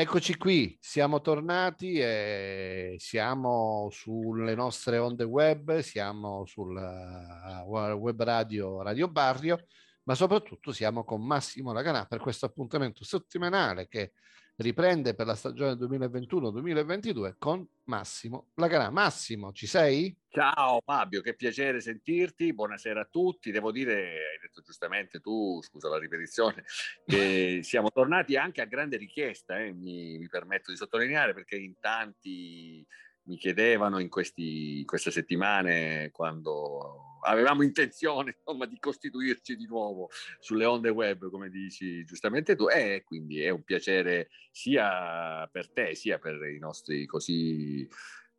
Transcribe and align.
Eccoci 0.00 0.36
qui, 0.36 0.78
siamo 0.80 1.20
tornati 1.20 1.98
e 1.98 2.94
siamo 2.98 3.88
sulle 3.90 4.54
nostre 4.54 4.96
onde 4.98 5.24
web, 5.24 5.80
siamo 5.80 6.46
sul 6.46 6.72
uh, 6.76 7.68
web 7.68 8.22
radio 8.22 8.80
Radio 8.80 9.08
Barrio, 9.08 9.66
ma 10.04 10.14
soprattutto 10.14 10.70
siamo 10.70 11.02
con 11.02 11.26
Massimo 11.26 11.72
Laganà 11.72 12.04
per 12.06 12.20
questo 12.20 12.46
appuntamento 12.46 13.02
settimanale 13.02 13.88
che 13.88 14.12
riprende 14.58 15.14
per 15.14 15.26
la 15.26 15.34
stagione 15.34 15.72
2021-2022 15.74 17.34
con 17.38 17.66
Massimo 17.84 18.50
Laganà. 18.54 18.90
Massimo, 18.90 19.52
ci 19.52 19.66
sei? 19.66 20.14
Ciao 20.28 20.80
Fabio, 20.84 21.20
che 21.20 21.34
piacere 21.34 21.80
sentirti, 21.80 22.52
buonasera 22.52 23.02
a 23.02 23.08
tutti. 23.10 23.50
Devo 23.50 23.70
dire, 23.70 23.94
hai 23.94 24.38
detto 24.40 24.60
giustamente 24.62 25.20
tu, 25.20 25.60
scusa 25.62 25.88
la 25.88 25.98
ripetizione, 25.98 26.64
che 27.06 27.60
siamo 27.62 27.90
tornati 27.90 28.36
anche 28.36 28.60
a 28.60 28.66
grande 28.66 28.96
richiesta, 28.96 29.58
eh, 29.58 29.72
mi, 29.72 30.18
mi 30.18 30.28
permetto 30.28 30.70
di 30.70 30.76
sottolineare, 30.76 31.34
perché 31.34 31.56
in 31.56 31.74
tanti 31.80 32.84
mi 33.28 33.36
chiedevano 33.36 33.98
in, 33.98 34.08
questi, 34.08 34.80
in 34.80 34.86
queste 34.86 35.10
settimane 35.10 36.10
quando 36.12 37.20
avevamo 37.22 37.62
intenzione 37.62 38.36
insomma, 38.40 38.66
di 38.66 38.78
costituirci 38.78 39.56
di 39.56 39.66
nuovo 39.66 40.08
sulle 40.40 40.64
onde 40.64 40.88
web, 40.88 41.30
come 41.30 41.50
dici 41.50 42.04
giustamente 42.04 42.56
tu, 42.56 42.68
e 42.68 43.04
quindi 43.04 43.42
è 43.42 43.50
un 43.50 43.62
piacere 43.62 44.30
sia 44.50 45.46
per 45.52 45.70
te 45.70 45.94
sia 45.94 46.18
per 46.18 46.42
i 46.44 46.58
nostri 46.58 47.06
così 47.06 47.86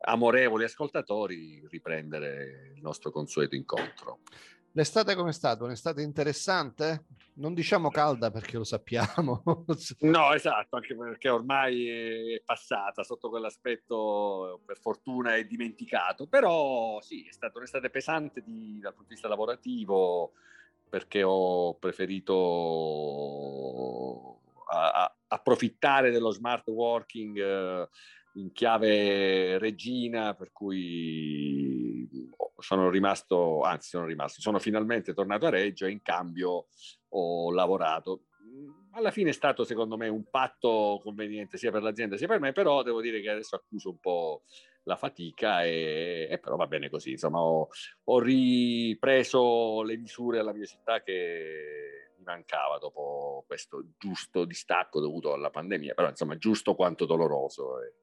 amorevoli 0.02 0.64
ascoltatori 0.64 1.62
riprendere 1.68 2.72
il 2.74 2.82
nostro 2.82 3.10
consueto 3.10 3.54
incontro. 3.54 4.20
L'estate 4.72 5.14
com'è 5.14 5.32
stata? 5.32 5.64
Un'estate 5.64 6.02
interessante? 6.02 7.04
Non 7.34 7.54
diciamo 7.54 7.90
calda 7.90 8.30
perché 8.30 8.56
lo 8.56 8.64
sappiamo. 8.64 9.42
no, 10.00 10.32
esatto, 10.32 10.76
anche 10.76 10.94
perché 10.96 11.28
ormai 11.28 12.34
è 12.34 12.42
passata 12.44 13.02
sotto 13.02 13.28
quell'aspetto, 13.28 14.60
per 14.64 14.78
fortuna 14.78 15.36
è 15.36 15.44
dimenticato, 15.44 16.26
però 16.26 17.00
sì, 17.00 17.26
è 17.26 17.32
stata 17.32 17.58
un'estate 17.58 17.88
pesante 17.90 18.42
di, 18.44 18.78
dal 18.80 18.92
punto 18.92 19.08
di 19.08 19.14
vista 19.14 19.28
lavorativo 19.28 20.32
perché 20.88 21.22
ho 21.22 21.74
preferito 21.74 22.30
a, 24.68 24.90
a, 25.04 25.14
approfittare 25.28 26.10
dello 26.10 26.30
smart 26.32 26.66
working 26.68 27.38
eh, 27.38 27.88
in 28.34 28.52
chiave 28.52 29.58
regina, 29.58 30.34
per 30.34 30.50
cui 30.52 31.69
sono 32.60 32.90
rimasto, 32.90 33.62
anzi 33.62 33.88
sono 33.88 34.06
rimasto, 34.06 34.40
sono 34.40 34.58
finalmente 34.58 35.12
tornato 35.12 35.46
a 35.46 35.50
Reggio 35.50 35.86
e 35.86 35.90
in 35.90 36.02
cambio 36.02 36.66
ho 37.08 37.50
lavorato. 37.52 38.24
Alla 38.92 39.10
fine 39.10 39.30
è 39.30 39.32
stato 39.32 39.64
secondo 39.64 39.96
me 39.96 40.08
un 40.08 40.28
patto 40.28 41.00
conveniente 41.02 41.56
sia 41.56 41.70
per 41.70 41.82
l'azienda 41.82 42.16
sia 42.16 42.26
per 42.26 42.40
me, 42.40 42.52
però 42.52 42.82
devo 42.82 43.00
dire 43.00 43.20
che 43.20 43.30
adesso 43.30 43.56
accuso 43.56 43.90
un 43.90 43.98
po' 43.98 44.42
la 44.84 44.96
fatica 44.96 45.64
e, 45.64 46.26
e 46.30 46.38
però 46.38 46.56
va 46.56 46.66
bene 46.66 46.88
così. 46.88 47.12
Insomma, 47.12 47.40
ho, 47.40 47.68
ho, 48.04 48.18
ripreso 48.20 49.82
le 49.82 49.96
misure 49.96 50.38
alla 50.38 50.52
mia 50.52 50.64
città 50.64 51.02
che 51.02 52.12
mi 52.16 52.24
mancava 52.24 52.78
dopo 52.78 53.44
questo 53.46 53.84
giusto 53.98 54.44
distacco 54.44 55.00
dovuto 55.00 55.32
alla 55.32 55.50
pandemia, 55.50 55.94
però 55.94 56.08
insomma 56.08 56.36
giusto 56.36 56.74
quanto 56.74 57.06
doloroso. 57.06 57.80
E 57.82 57.94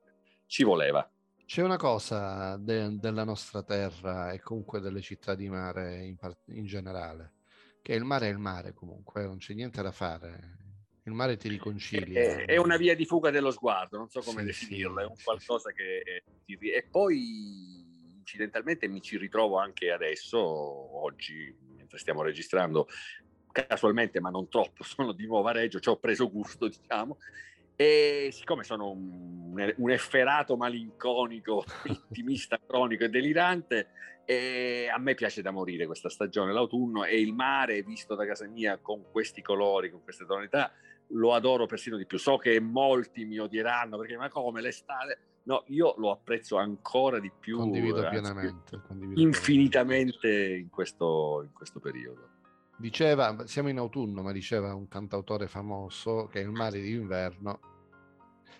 ci 0.46 0.64
voleva. 0.64 1.08
C'è 1.48 1.62
una 1.62 1.78
cosa 1.78 2.58
de- 2.58 3.00
della 3.00 3.24
nostra 3.24 3.64
terra 3.64 4.34
e 4.34 4.42
comunque 4.42 4.82
delle 4.82 5.00
città 5.00 5.34
di 5.34 5.48
mare 5.48 6.04
in, 6.04 6.18
part- 6.18 6.50
in 6.50 6.66
generale, 6.66 7.36
che 7.82 7.94
il 7.94 8.04
mare 8.04 8.28
è 8.28 8.32
il 8.32 8.38
mare 8.38 8.74
comunque, 8.74 9.24
non 9.24 9.38
c'è 9.38 9.54
niente 9.54 9.82
da 9.82 9.94
fare. 9.94 10.58
Il 11.04 11.14
mare 11.14 11.38
ti 11.38 11.48
riconcilia. 11.48 12.20
È, 12.20 12.46
è 12.48 12.58
una 12.58 12.76
via 12.76 12.98
di 12.98 13.06
fuga 13.06 13.32
dello 13.32 13.52
sguardo, 13.52 13.98
non 13.98 14.10
so 14.10 14.20
come 14.20 14.42
sì, 14.42 14.48
definirla, 14.48 15.04
è 15.04 15.06
un 15.06 15.16
qualcosa 15.24 15.72
che... 15.72 16.26
Ti... 16.44 16.58
E 16.70 16.86
poi 16.92 18.18
incidentalmente 18.18 18.90
mi 18.90 19.02
ci 19.02 19.18
ritrovo 19.18 19.58
anche 19.58 19.90
adesso, 19.90 20.38
oggi, 20.38 21.56
mentre 21.78 21.98
stiamo 21.98 22.24
registrando, 22.24 22.90
casualmente, 23.54 24.20
ma 24.20 24.30
non 24.30 24.50
troppo, 24.50 24.84
sono 24.84 25.14
di 25.14 25.26
nuovo 25.26 25.48
a 25.48 25.54
Reggio, 25.54 25.80
ci 25.80 25.88
ho 25.88 25.98
preso 25.98 26.30
gusto, 26.30 26.68
diciamo, 26.68 27.20
e 27.80 28.30
siccome 28.32 28.64
sono 28.64 28.90
un, 28.90 29.74
un 29.78 29.92
efferato 29.92 30.58
malinconico, 30.58 31.64
ottimista 31.88 32.60
cronico 32.66 33.04
e 33.04 33.10
delirante, 33.10 33.90
e 34.26 34.90
a 34.92 34.98
me 34.98 35.14
piace 35.14 35.44
da 35.44 35.52
morire 35.52 35.86
questa 35.86 36.10
stagione, 36.10 36.52
l'autunno 36.52 37.06
e 37.06 37.22
il 37.22 37.34
mare 37.34 37.84
visto 37.84 38.16
da 38.16 38.26
casa 38.26 38.48
mia 38.48 38.80
con 38.82 39.06
questi 39.12 39.44
colori, 39.44 39.92
con 39.92 40.04
queste 40.04 40.26
tonalità, 40.26 40.72
lo 41.12 41.34
adoro 41.34 41.68
persino 41.68 41.98
di 41.98 42.06
più. 42.06 42.18
So 42.18 42.38
che 42.38 42.60
molti 42.60 43.26
mi 43.26 43.38
odieranno 43.38 43.98
perché 43.98 44.18
ma 44.18 44.28
come 44.28 44.60
l'estate? 44.60 45.20
No, 45.44 45.64
io 45.68 45.94
lo 45.98 46.12
apprezzo 46.12 46.58
ancora 46.58 47.20
di 47.20 47.32
più. 47.40 47.58
Condivido 47.58 48.02
ragazzi, 48.02 48.20
pienamente. 48.20 48.82
Condivido 48.86 49.22
infinitamente 49.22 50.18
pienamente. 50.20 50.58
In, 50.58 50.70
questo, 50.70 51.42
in 51.44 51.54
questo 51.54 51.80
periodo. 51.80 52.30
Diceva, 52.78 53.48
siamo 53.48 53.70
in 53.70 53.78
autunno, 53.78 54.22
ma 54.22 54.32
diceva 54.32 54.74
un 54.74 54.88
cantautore 54.88 55.48
famoso 55.48 56.28
che 56.28 56.40
è 56.40 56.44
il 56.44 56.52
mare 56.52 56.80
d'inverno, 56.80 57.60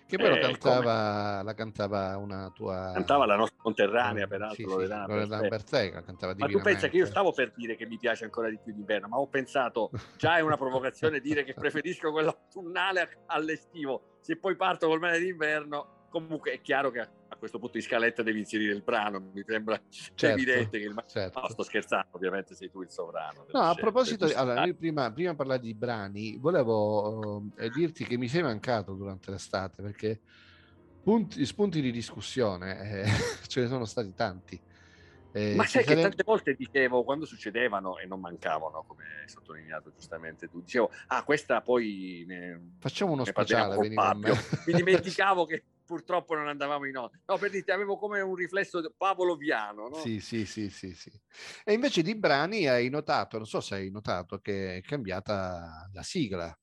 che 0.08 0.16
poi 0.16 0.36
eh, 0.36 0.40
cantava, 0.40 1.42
la 1.42 1.54
cantava 1.54 2.16
una 2.16 2.50
tua... 2.54 2.92
Cantava 2.94 3.26
la 3.26 3.36
nostra 3.36 3.58
conterranea, 3.60 4.26
peraltro, 4.26 4.56
sì, 4.56 4.64
Loredana, 4.64 5.04
sì, 5.04 5.10
Loredana 5.10 5.48
Bertè, 5.48 5.90
cantava 6.02 6.34
Ma 6.36 6.46
tu 6.46 6.60
pensa 6.60 6.88
che 6.88 6.96
io 6.96 7.06
stavo 7.06 7.32
per 7.32 7.52
dire 7.54 7.76
che 7.76 7.86
mi 7.86 7.98
piace 7.98 8.24
ancora 8.24 8.48
di 8.48 8.58
più 8.58 8.72
d'inverno, 8.72 9.06
ma 9.06 9.18
ho 9.18 9.28
pensato, 9.28 9.90
già 10.16 10.38
è 10.38 10.40
una 10.40 10.56
provocazione 10.56 11.20
dire 11.20 11.44
che 11.44 11.52
preferisco 11.52 12.10
quello 12.10 12.30
autunnale 12.30 13.24
all'estivo, 13.26 14.18
se 14.20 14.36
poi 14.38 14.56
parto 14.56 14.88
col 14.88 14.98
mare 14.98 15.20
d'inverno 15.20 16.06
comunque 16.08 16.52
è 16.52 16.60
chiaro 16.60 16.90
che 16.90 17.00
questo 17.38 17.58
punto 17.58 17.76
in 17.76 17.82
scaletta 17.82 18.22
devi 18.22 18.40
inserire 18.40 18.72
il 18.72 18.82
brano, 18.82 19.30
mi 19.32 19.42
sembra 19.46 19.80
certo, 19.90 20.26
evidente 20.26 20.78
che 20.78 20.84
il 20.84 21.04
certo. 21.06 21.40
no, 21.40 21.48
sto 21.48 21.62
scherzando, 21.62 22.08
ovviamente 22.12 22.54
sei 22.54 22.70
tu 22.70 22.82
il 22.82 22.90
sovrano. 22.90 23.46
No, 23.52 23.60
a 23.60 23.74
proposito, 23.74 24.26
di... 24.26 24.32
allora, 24.32 24.66
prima, 24.72 25.12
prima 25.12 25.34
parlare 25.34 25.60
di 25.60 25.74
brani, 25.74 26.36
volevo 26.36 27.38
uh, 27.38 27.68
dirti 27.74 28.04
che 28.04 28.16
mi 28.16 28.28
sei 28.28 28.42
mancato 28.42 28.92
durante 28.92 29.30
l'estate 29.30 29.82
perché 29.82 30.20
punti, 31.02 31.44
spunti 31.46 31.80
di 31.80 31.90
discussione 31.90 33.02
eh, 33.02 33.10
ce 33.46 33.60
ne 33.62 33.66
sono 33.68 33.84
stati 33.84 34.12
tanti. 34.14 34.60
Eh, 35.32 35.54
Ma 35.54 35.64
sai 35.64 35.84
che 35.84 35.94
tante 35.94 36.22
volte 36.24 36.54
dicevo, 36.54 37.04
quando 37.04 37.26
succedevano 37.26 37.98
e 37.98 38.06
non 38.06 38.18
mancavano, 38.18 38.84
come 38.86 39.04
hai 39.22 39.28
sottolineato 39.28 39.92
giustamente 39.94 40.48
tu, 40.48 40.60
dicevo, 40.60 40.90
ah 41.08 41.22
questa 41.22 41.60
poi... 41.60 42.24
Ne, 42.26 42.72
Facciamo 42.78 43.12
uno 43.12 43.24
speciale, 43.24 43.76
mi 43.88 44.72
dimenticavo 44.72 45.44
che 45.44 45.64
purtroppo 45.88 46.34
non 46.34 46.48
andavamo 46.48 46.84
in 46.84 46.98
onda. 46.98 47.18
No, 47.24 47.38
per 47.38 47.48
dire, 47.50 47.72
avevo 47.72 47.96
come 47.96 48.20
un 48.20 48.34
riflesso 48.34 48.92
pavloviano. 48.94 49.88
No? 49.88 49.94
Sì, 49.94 50.20
sì, 50.20 50.44
sì, 50.44 50.68
sì, 50.68 50.92
sì. 50.92 51.10
E 51.64 51.72
invece 51.72 52.02
di 52.02 52.14
brani 52.14 52.68
hai 52.68 52.90
notato, 52.90 53.38
non 53.38 53.46
so 53.46 53.62
se 53.62 53.76
hai 53.76 53.90
notato, 53.90 54.38
che 54.38 54.76
è 54.76 54.80
cambiata 54.82 55.88
la 55.90 56.02
sigla. 56.02 56.56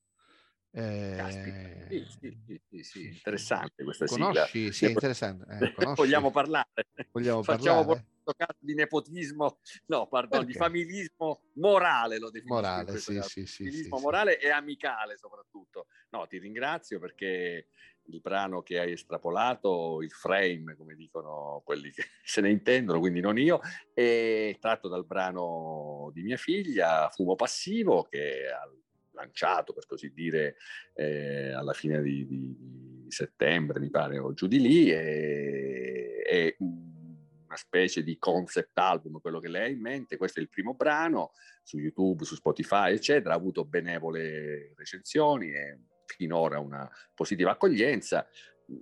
Eh... 0.69 1.87
Sì, 1.89 2.05
sì, 2.05 2.61
sì, 2.69 2.83
sì, 2.83 3.07
interessante 3.07 3.83
questa 3.83 4.05
conosci? 4.05 4.47
sigla. 4.47 4.71
Sì, 4.71 4.85
è 4.85 4.89
interessante. 4.89 5.45
Eh, 5.49 5.73
Vogliamo 5.95 6.29
parlare? 6.29 6.67
Vogliamo 7.11 7.41
Facciamo 7.41 7.83
parlare? 7.83 8.05
caso 8.37 8.57
di 8.59 8.73
nepotismo, 8.73 9.59
no, 9.87 10.07
pardon, 10.07 10.45
di 10.45 10.53
familismo 10.53 11.41
morale 11.53 12.17
lo 12.17 12.29
definisco. 12.29 12.55
Morale, 12.55 12.97
sì, 12.97 13.21
sì, 13.23 13.45
sì, 13.45 13.63
familismo 13.63 13.99
morale 13.99 14.39
e 14.39 14.49
amicale 14.49 15.17
soprattutto. 15.17 15.87
No, 16.09 16.27
ti 16.27 16.37
ringrazio 16.37 16.99
perché 16.99 17.67
il 18.07 18.21
brano 18.21 18.61
che 18.61 18.79
hai 18.79 18.91
estrapolato, 18.91 20.01
il 20.01 20.11
frame, 20.11 20.75
come 20.75 20.95
dicono 20.95 21.61
quelli 21.63 21.91
che 21.91 22.03
se 22.23 22.41
ne 22.41 22.49
intendono, 22.49 22.99
quindi 22.99 23.19
non 23.19 23.37
io, 23.37 23.59
è 23.93 24.55
tratto 24.59 24.87
dal 24.87 25.05
brano 25.05 26.11
di 26.13 26.21
mia 26.21 26.37
figlia, 26.37 27.09
Fumo 27.09 27.35
Passivo, 27.35 28.03
che 28.03 28.47
ha 28.47 28.69
lanciato, 29.11 29.73
per 29.73 29.85
così 29.85 30.11
dire, 30.13 30.57
eh, 30.93 31.51
alla 31.51 31.73
fine 31.73 32.01
di, 32.01 32.25
di, 32.25 33.05
settembre, 33.07 33.79
mi 33.79 33.89
pare, 33.89 34.17
o 34.17 34.33
giù 34.33 34.47
di 34.47 34.59
lì, 34.59 34.91
e, 34.91 36.21
è 36.25 36.55
una 36.59 37.55
specie 37.55 38.03
di 38.03 38.17
concept 38.17 38.77
album, 38.77 39.21
quello 39.21 39.39
che 39.39 39.47
lei 39.47 39.63
ha 39.63 39.73
in 39.73 39.79
mente. 39.79 40.17
Questo 40.17 40.39
è 40.39 40.41
il 40.41 40.49
primo 40.49 40.73
brano 40.73 41.31
su 41.63 41.77
YouTube, 41.77 42.25
su 42.25 42.35
Spotify, 42.35 42.93
eccetera. 42.93 43.33
Ha 43.33 43.37
avuto 43.37 43.63
benevole 43.63 44.73
recensioni 44.75 45.51
e 45.51 45.79
finora 46.05 46.59
una 46.59 46.89
positiva 47.13 47.51
accoglienza. 47.51 48.27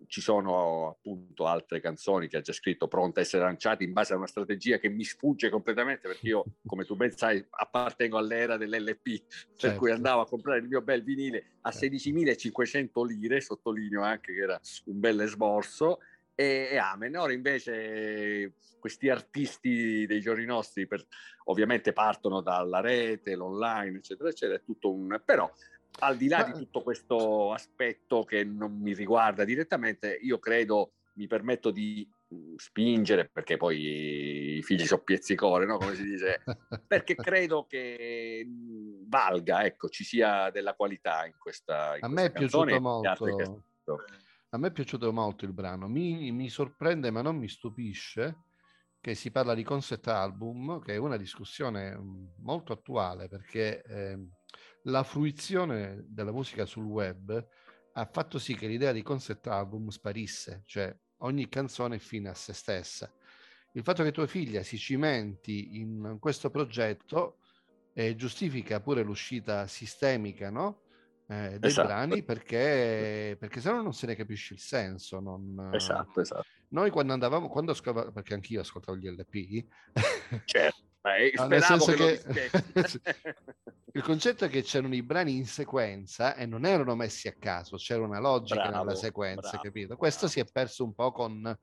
Ci 0.07 0.21
sono 0.21 0.87
appunto 0.87 1.45
altre 1.45 1.81
canzoni 1.81 2.29
che 2.29 2.37
ha 2.37 2.41
già 2.41 2.53
scritto 2.53 2.87
pronte 2.87 3.19
a 3.19 3.23
essere 3.23 3.43
lanciate 3.43 3.83
in 3.83 3.91
base 3.91 4.13
a 4.13 4.15
una 4.15 4.27
strategia 4.27 4.77
che 4.77 4.87
mi 4.87 5.03
sfugge 5.03 5.49
completamente 5.49 6.07
perché 6.07 6.27
io, 6.27 6.45
come 6.65 6.85
tu 6.85 6.95
ben 6.95 7.11
sai, 7.11 7.45
appartengo 7.49 8.17
all'era 8.17 8.55
dell'LP, 8.55 9.07
certo. 9.27 9.55
per 9.59 9.75
cui 9.75 9.91
andavo 9.91 10.21
a 10.21 10.25
comprare 10.25 10.59
il 10.59 10.67
mio 10.67 10.81
bel 10.81 11.03
vinile 11.03 11.57
a 11.61 11.71
16.500 11.71 12.65
certo. 12.65 13.03
lire, 13.03 13.41
sottolineo 13.41 14.01
anche 14.01 14.33
che 14.33 14.39
era 14.39 14.59
un 14.85 14.99
bel 14.99 15.19
esborso, 15.19 15.99
e, 16.35 16.69
e 16.71 16.77
amen. 16.77 17.15
Ora 17.15 17.33
invece 17.33 18.53
questi 18.79 19.09
artisti 19.09 20.05
dei 20.05 20.19
giorni 20.19 20.45
nostri 20.45 20.87
per, 20.87 21.05
ovviamente 21.45 21.93
partono 21.93 22.41
dalla 22.41 22.81
rete, 22.81 23.35
l'online, 23.35 23.97
eccetera, 23.97 24.29
eccetera, 24.29 24.57
è 24.57 24.63
tutto 24.63 24.91
un... 24.91 25.21
però 25.23 25.49
al 25.99 26.17
di 26.17 26.27
là 26.27 26.39
Ma... 26.39 26.43
di 26.45 26.59
tutto 26.59 26.81
questo 26.81 27.51
aspetto 27.51 28.23
che 28.23 28.43
non 28.43 28.73
mi 28.73 28.93
riguarda 28.93 29.43
direttamente, 29.43 30.17
io 30.21 30.39
credo, 30.39 30.93
mi 31.15 31.27
permetto 31.27 31.71
di 31.71 32.07
mm, 32.33 32.55
spingere 32.55 33.29
perché 33.29 33.57
poi 33.57 34.57
i 34.57 34.63
figli 34.63 34.85
sono 34.85 35.01
pizzicore, 35.03 35.65
no? 35.65 35.77
come 35.77 35.95
si 35.95 36.03
dice, 36.03 36.43
perché 36.87 37.15
credo 37.15 37.65
che 37.67 38.43
mm, 38.45 39.03
valga, 39.07 39.63
ecco, 39.63 39.89
ci 39.89 40.03
sia 40.03 40.49
della 40.49 40.73
qualità 40.73 41.25
in 41.25 41.35
questa 41.37 41.95
in 41.95 42.03
A 42.03 42.07
me 42.07 42.25
è 42.25 42.31
piaciuto 42.31 42.79
molto. 42.79 43.25
A 44.49 44.57
me 44.59 44.67
è 44.67 44.71
piaciuto 44.71 45.11
molto 45.11 45.45
il 45.45 45.53
brano, 45.53 45.87
mi, 45.87 46.31
mi 46.31 46.47
sorprende 46.47 47.09
ma 47.09 47.23
non 47.23 47.37
mi 47.37 47.47
stupisce 47.47 48.37
che 49.03 49.15
si 49.15 49.31
parla 49.31 49.53
di 49.53 49.63
concept 49.63 50.07
album, 50.07 50.79
che 50.79 50.93
è 50.93 50.97
una 50.97 51.17
discussione 51.17 51.93
mm, 51.93 52.25
molto 52.37 52.71
attuale 52.71 53.27
perché 53.27 53.81
eh, 53.81 54.17
la 54.83 55.03
fruizione 55.03 56.03
della 56.07 56.31
musica 56.31 56.65
sul 56.65 56.85
web 56.85 57.47
ha 57.93 58.05
fatto 58.05 58.39
sì 58.39 58.55
che 58.55 58.67
l'idea 58.67 58.91
di 58.91 59.03
concept 59.03 59.47
album 59.47 59.89
sparisse, 59.89 60.63
cioè 60.65 60.95
ogni 61.19 61.47
canzone 61.47 61.97
è 61.97 61.99
fine 61.99 62.29
a 62.29 62.33
se 62.33 62.53
stessa. 62.53 63.11
Il 63.73 63.83
fatto 63.83 64.03
che 64.03 64.11
tua 64.11 64.27
figlia 64.27 64.63
si 64.63 64.77
cimenti 64.77 65.79
in 65.79 66.17
questo 66.19 66.49
progetto 66.49 67.37
eh, 67.93 68.15
giustifica 68.15 68.81
pure 68.81 69.03
l'uscita 69.03 69.67
sistemica 69.67 70.49
no? 70.49 70.83
eh, 71.27 71.57
dei 71.59 71.69
esatto. 71.69 71.87
brani 71.87 72.23
perché, 72.23 73.35
perché 73.39 73.61
se 73.61 73.71
no 73.71 73.81
non 73.81 73.93
se 73.93 74.07
ne 74.07 74.15
capisce 74.15 74.53
il 74.53 74.59
senso. 74.59 75.19
Non, 75.19 75.71
esatto, 75.73 76.21
esatto. 76.21 76.45
Noi 76.69 76.89
quando 76.89 77.13
andavamo, 77.13 77.49
quando 77.49 77.71
ascoltavo, 77.71 78.11
perché 78.11 78.33
anch'io 78.33 78.61
ascoltavo 78.61 78.97
gli 78.97 79.07
LP, 79.07 79.65
certo. 80.45 80.81
Beh, 81.03 81.33
no, 81.35 81.47
nel 81.47 81.61
senso 81.61 81.91
che, 81.91 82.23
che 82.31 82.49
il 83.91 84.01
concetto 84.01 84.45
è 84.45 84.49
che 84.49 84.61
c'erano 84.61 84.95
i 84.95 85.03
brani 85.03 85.35
in 85.35 85.45
sequenza 85.45 86.33
e 86.33 86.45
non 86.45 86.65
erano 86.65 86.95
messi 86.95 87.27
a 87.27 87.35
caso, 87.37 87.75
c'era 87.75 88.05
una 88.05 88.21
logica 88.21 88.69
bravo, 88.69 88.77
nella 88.77 88.95
sequenza, 88.95 89.49
bravo, 89.49 89.63
capito? 89.63 89.97
Questo 89.97 90.27
bravo. 90.27 90.33
si 90.33 90.39
è 90.39 90.45
perso 90.49 90.85
un 90.85 90.93
po' 90.93 91.11
con 91.11 91.57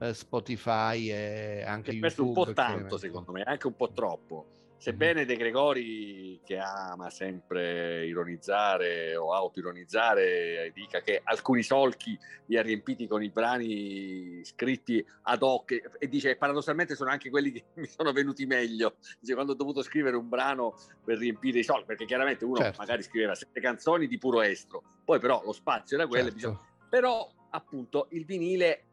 eh, 0.00 0.12
Spotify 0.12 1.08
e 1.08 1.62
anche 1.64 1.92
si 1.92 1.98
è 1.98 2.00
perso 2.00 2.24
un 2.24 2.32
po' 2.32 2.52
tanto, 2.52 2.98
secondo 2.98 3.30
me, 3.30 3.42
anche 3.44 3.68
un 3.68 3.76
po' 3.76 3.92
troppo. 3.92 4.48
Sebbene 4.80 5.26
De 5.26 5.36
Gregori, 5.36 6.40
che 6.42 6.56
ama 6.56 7.10
sempre 7.10 8.06
ironizzare 8.06 9.14
o 9.14 9.34
autoironizzare, 9.34 10.72
dica 10.74 11.02
che 11.02 11.20
alcuni 11.22 11.62
solchi 11.62 12.18
li 12.46 12.56
ha 12.56 12.62
riempiti 12.62 13.06
con 13.06 13.22
i 13.22 13.28
brani 13.28 14.42
scritti 14.42 15.04
ad 15.24 15.42
hoc 15.42 15.78
e 15.98 16.08
dice 16.08 16.36
paradossalmente 16.36 16.94
sono 16.94 17.10
anche 17.10 17.28
quelli 17.28 17.52
che 17.52 17.64
mi 17.76 17.86
sono 17.88 18.12
venuti 18.12 18.46
meglio. 18.46 18.94
Dice 19.20 19.34
quando 19.34 19.52
ho 19.52 19.56
dovuto 19.56 19.82
scrivere 19.82 20.16
un 20.16 20.30
brano 20.30 20.74
per 21.04 21.18
riempire 21.18 21.58
i 21.58 21.62
solchi, 21.62 21.84
perché 21.84 22.06
chiaramente 22.06 22.46
uno 22.46 22.56
certo. 22.56 22.78
magari 22.78 23.02
scriveva 23.02 23.34
sette 23.34 23.60
canzoni 23.60 24.06
di 24.06 24.16
puro 24.16 24.40
estro, 24.40 24.82
poi 25.04 25.20
però 25.20 25.42
lo 25.44 25.52
spazio 25.52 25.98
era 25.98 26.06
quello. 26.06 26.30
Certo. 26.30 26.36
Bisogna... 26.36 26.60
Però 26.88 27.30
appunto 27.50 28.06
il 28.12 28.24
vinile 28.24 28.84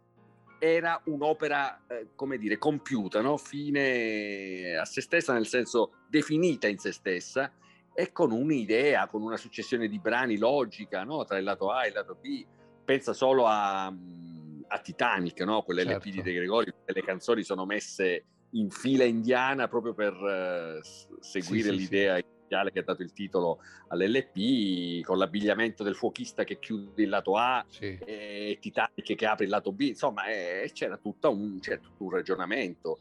era 0.59 1.01
un'opera, 1.05 1.85
eh, 1.87 2.07
come 2.15 2.37
dire, 2.37 2.57
compiuta, 2.57 3.21
no? 3.21 3.37
fine 3.37 4.75
a 4.75 4.85
se 4.85 5.01
stessa, 5.01 5.33
nel 5.33 5.47
senso 5.47 5.91
definita 6.09 6.67
in 6.67 6.77
se 6.77 6.91
stessa, 6.91 7.51
e 7.93 8.11
con 8.11 8.31
un'idea, 8.31 9.07
con 9.07 9.21
una 9.21 9.37
successione 9.37 9.87
di 9.87 9.99
brani 9.99 10.37
logica 10.37 11.03
no? 11.03 11.25
tra 11.25 11.37
il 11.37 11.43
lato 11.43 11.71
A 11.71 11.85
e 11.85 11.87
il 11.87 11.93
lato 11.93 12.15
B. 12.19 12.45
Pensa 12.85 13.13
solo 13.13 13.45
a, 13.45 13.91
mm, 13.91 14.61
a 14.67 14.79
Titanic, 14.79 15.41
no? 15.41 15.63
quelle 15.63 15.83
certo. 15.83 16.07
LP 16.07 16.13
di 16.13 16.21
De 16.21 16.33
Gregori, 16.33 16.73
le 16.85 17.03
canzoni 17.03 17.43
sono 17.43 17.65
messe 17.65 18.25
in 18.51 18.69
fila 18.69 19.03
indiana 19.03 19.67
proprio 19.67 19.93
per 19.93 20.13
uh, 20.13 20.79
seguire 21.19 21.69
sì, 21.71 21.75
l'idea 21.75 22.15
sì, 22.15 22.21
sì 22.21 22.36
iniziale 22.47 22.71
che 22.71 22.79
ha 22.79 22.83
dato 22.83 23.01
il 23.03 23.11
titolo 23.11 23.59
all'LP, 23.89 25.03
con 25.03 25.17
l'abbigliamento 25.17 25.83
del 25.83 25.95
fuochista 25.95 26.43
che 26.45 26.59
chiude 26.59 27.03
il 27.03 27.09
lato 27.09 27.35
A 27.35 27.63
sì. 27.67 27.97
e 27.99 28.57
Titanic 28.59 29.15
che 29.15 29.25
apre 29.25 29.43
il 29.45 29.51
lato 29.51 29.71
B, 29.71 29.81
insomma 29.81 30.27
eh, 30.27 30.71
c'era, 30.73 30.97
tutto 30.97 31.29
un, 31.29 31.59
c'era 31.59 31.79
tutto 31.79 32.03
un 32.03 32.09
ragionamento 32.09 32.99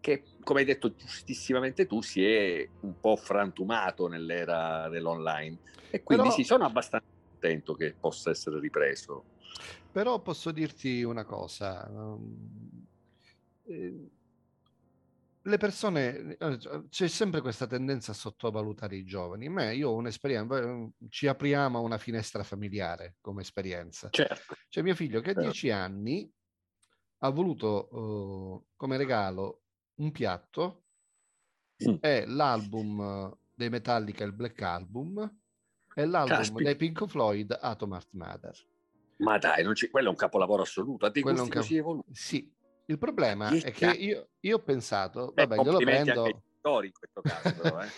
che, 0.00 0.22
come 0.42 0.60
hai 0.60 0.66
detto 0.66 0.94
giustissimamente 0.94 1.86
tu, 1.86 2.02
si 2.02 2.24
è 2.24 2.68
un 2.80 3.00
po' 3.00 3.16
frantumato 3.16 4.06
nell'era 4.06 4.88
dell'online 4.90 5.58
e 5.90 6.02
quindi 6.02 6.24
Però... 6.24 6.36
sì, 6.36 6.44
sono 6.44 6.64
abbastanza 6.64 7.06
contento 7.30 7.74
che 7.74 7.94
possa 7.98 8.30
essere 8.30 8.60
ripreso. 8.60 9.24
Però 9.90 10.20
posso 10.20 10.50
dirti 10.50 11.02
una 11.04 11.24
cosa. 11.24 11.88
Um, 11.90 12.86
eh, 13.66 14.08
le 15.46 15.56
persone, 15.58 16.36
eh, 16.38 16.58
c'è 16.88 17.08
sempre 17.08 17.40
questa 17.40 17.66
tendenza 17.66 18.12
a 18.12 18.14
sottovalutare 18.14 18.96
i 18.96 19.04
giovani. 19.04 19.48
Me, 19.48 19.74
io 19.74 19.90
ho 19.90 19.94
un'esperienza, 19.94 20.66
mm, 20.66 20.86
ci 21.08 21.26
apriamo 21.26 21.78
a 21.78 21.82
una 21.82 21.98
finestra 21.98 22.42
familiare 22.42 23.16
come 23.20 23.42
esperienza. 23.42 24.08
Certo. 24.10 24.56
C'è 24.68 24.82
mio 24.82 24.94
figlio 24.94 25.20
che 25.20 25.30
a 25.30 25.34
certo. 25.34 25.48
dieci 25.48 25.70
anni 25.70 26.30
ha 27.18 27.28
voluto 27.28 27.88
uh, 27.94 28.66
come 28.74 28.96
regalo 28.96 29.62
un 29.96 30.10
piatto 30.12 30.84
mm. 31.86 31.96
e 32.00 32.26
l'album 32.26 33.36
dei 33.54 33.68
Metallica, 33.68 34.24
il 34.24 34.32
Black 34.32 34.60
Album, 34.62 35.40
e 35.94 36.06
l'album 36.06 36.36
Caspita. 36.36 36.62
dei 36.62 36.76
Pink 36.76 37.06
Floyd, 37.06 37.56
Atom 37.60 37.92
Art 37.92 38.08
Mother. 38.12 38.56
Ma 39.18 39.38
dai, 39.38 39.62
quello 39.90 40.08
è 40.08 40.10
un 40.10 40.16
capolavoro 40.16 40.62
assoluto. 40.62 41.06
A 41.06 41.10
te 41.10 41.20
quello 41.20 41.40
gusti 41.40 41.56
così 41.56 41.76
evoluti? 41.76 42.14
Sì, 42.14 42.52
il 42.86 42.98
problema 42.98 43.50
è 43.50 43.70
che 43.72 43.90
io, 43.90 44.28
io 44.40 44.56
ho 44.56 44.62
pensato, 44.62 45.32
Beh, 45.32 45.46
vabbè, 45.46 45.62
glielo 45.62 45.78
prendo. 45.78 46.26
in 46.26 46.92
questo 46.92 47.20
caso, 47.22 47.60
però, 47.60 47.82
eh. 47.82 47.88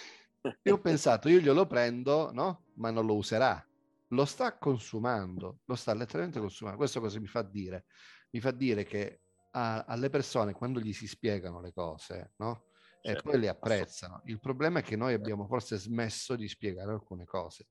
io 0.62 0.74
ho 0.74 0.80
pensato, 0.80 1.28
io 1.28 1.40
glielo 1.40 1.66
prendo, 1.66 2.30
no? 2.32 2.66
Ma 2.74 2.90
non 2.90 3.06
lo 3.06 3.16
userà. 3.16 3.64
Lo 4.10 4.24
sta 4.24 4.56
consumando, 4.58 5.60
lo 5.64 5.74
sta 5.74 5.92
letteralmente 5.92 6.38
consumando. 6.38 6.78
Questo 6.78 7.00
cosa 7.00 7.18
mi 7.18 7.26
fa 7.26 7.42
dire? 7.42 7.86
Mi 8.30 8.40
fa 8.40 8.52
dire 8.52 8.84
che 8.84 9.20
a, 9.52 9.84
alle 9.84 10.10
persone, 10.10 10.52
quando 10.52 10.78
gli 10.78 10.92
si 10.92 11.08
spiegano 11.08 11.60
le 11.60 11.72
cose, 11.72 12.32
no? 12.36 12.66
Certo. 13.00 13.20
E 13.20 13.22
poi 13.22 13.40
le 13.40 13.48
apprezzano. 13.48 14.22
Il 14.26 14.40
problema 14.40 14.80
è 14.80 14.82
che 14.82 14.96
noi 14.96 15.14
abbiamo 15.14 15.46
forse 15.46 15.76
smesso 15.76 16.36
di 16.36 16.48
spiegare 16.48 16.92
alcune 16.92 17.24
cose. 17.24 17.68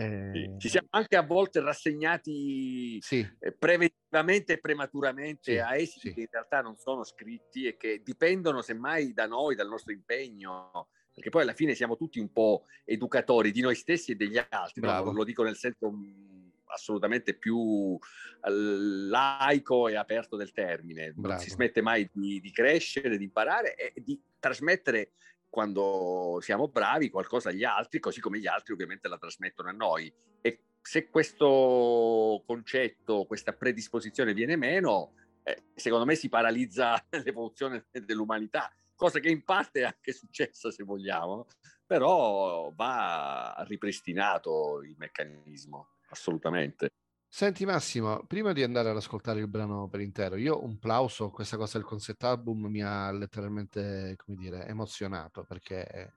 Eh... 0.00 0.54
Ci 0.56 0.68
siamo 0.70 0.88
anche 0.90 1.16
a 1.16 1.22
volte 1.22 1.60
rassegnati 1.60 2.98
sì. 3.02 3.26
Eh, 3.38 3.52
preventivamente 3.52 4.54
e 4.54 4.58
prematuramente 4.58 5.52
sì, 5.52 5.58
a 5.58 5.76
esiti 5.76 6.08
sì. 6.08 6.14
che 6.14 6.20
in 6.20 6.28
realtà 6.30 6.62
non 6.62 6.76
sono 6.76 7.04
scritti 7.04 7.66
e 7.66 7.76
che 7.76 8.00
dipendono 8.02 8.62
semmai 8.62 9.12
da 9.12 9.26
noi, 9.26 9.54
dal 9.54 9.68
nostro 9.68 9.92
impegno, 9.92 10.88
perché 11.12 11.28
poi 11.28 11.42
alla 11.42 11.52
fine 11.52 11.74
siamo 11.74 11.96
tutti 11.96 12.18
un 12.18 12.32
po' 12.32 12.64
educatori 12.84 13.50
di 13.52 13.60
noi 13.60 13.74
stessi 13.74 14.12
e 14.12 14.14
degli 14.14 14.40
altri, 14.48 14.80
no? 14.80 15.12
lo 15.12 15.24
dico 15.24 15.42
nel 15.42 15.56
senso 15.56 15.90
mm, 15.90 16.48
assolutamente 16.66 17.34
più 17.34 17.98
laico 18.42 19.88
e 19.88 19.96
aperto 19.96 20.36
del 20.36 20.52
termine. 20.52 21.12
Bravo. 21.12 21.34
Non 21.34 21.38
si 21.38 21.50
smette 21.50 21.82
mai 21.82 22.08
di, 22.10 22.40
di 22.40 22.50
crescere, 22.52 23.18
di 23.18 23.24
imparare 23.24 23.74
e 23.74 23.92
di 24.02 24.18
trasmettere 24.38 25.12
quando 25.50 26.38
siamo 26.40 26.68
bravi 26.68 27.10
qualcosa 27.10 27.50
agli 27.50 27.64
altri, 27.64 27.98
così 27.98 28.20
come 28.20 28.38
gli 28.38 28.46
altri 28.46 28.72
ovviamente 28.72 29.08
la 29.08 29.18
trasmettono 29.18 29.68
a 29.68 29.72
noi. 29.72 30.12
E 30.40 30.60
se 30.80 31.10
questo 31.10 32.42
concetto, 32.46 33.26
questa 33.26 33.52
predisposizione 33.52 34.32
viene 34.32 34.56
meno, 34.56 35.14
eh, 35.42 35.64
secondo 35.74 36.06
me 36.06 36.14
si 36.14 36.28
paralizza 36.28 37.04
l'evoluzione 37.24 37.86
dell'umanità, 37.90 38.72
cosa 38.94 39.18
che 39.18 39.28
in 39.28 39.44
parte 39.44 39.80
è 39.80 39.84
anche 39.84 40.12
successa 40.12 40.70
se 40.70 40.84
vogliamo, 40.84 41.46
però 41.84 42.72
va 42.74 43.56
ripristinato 43.66 44.80
il 44.82 44.94
meccanismo, 44.96 45.96
assolutamente. 46.10 46.90
Senti 47.32 47.64
Massimo, 47.64 48.24
prima 48.26 48.52
di 48.52 48.64
andare 48.64 48.90
ad 48.90 48.96
ascoltare 48.96 49.38
il 49.38 49.46
brano 49.46 49.88
per 49.88 50.00
intero, 50.00 50.34
io 50.34 50.64
un 50.64 50.80
plauso, 50.80 51.30
questa 51.30 51.56
cosa 51.56 51.78
del 51.78 51.86
concept 51.86 52.24
album 52.24 52.66
mi 52.66 52.82
ha 52.82 53.12
letteralmente, 53.12 54.16
come 54.16 54.36
dire, 54.36 54.66
emozionato 54.66 55.44
perché 55.44 56.16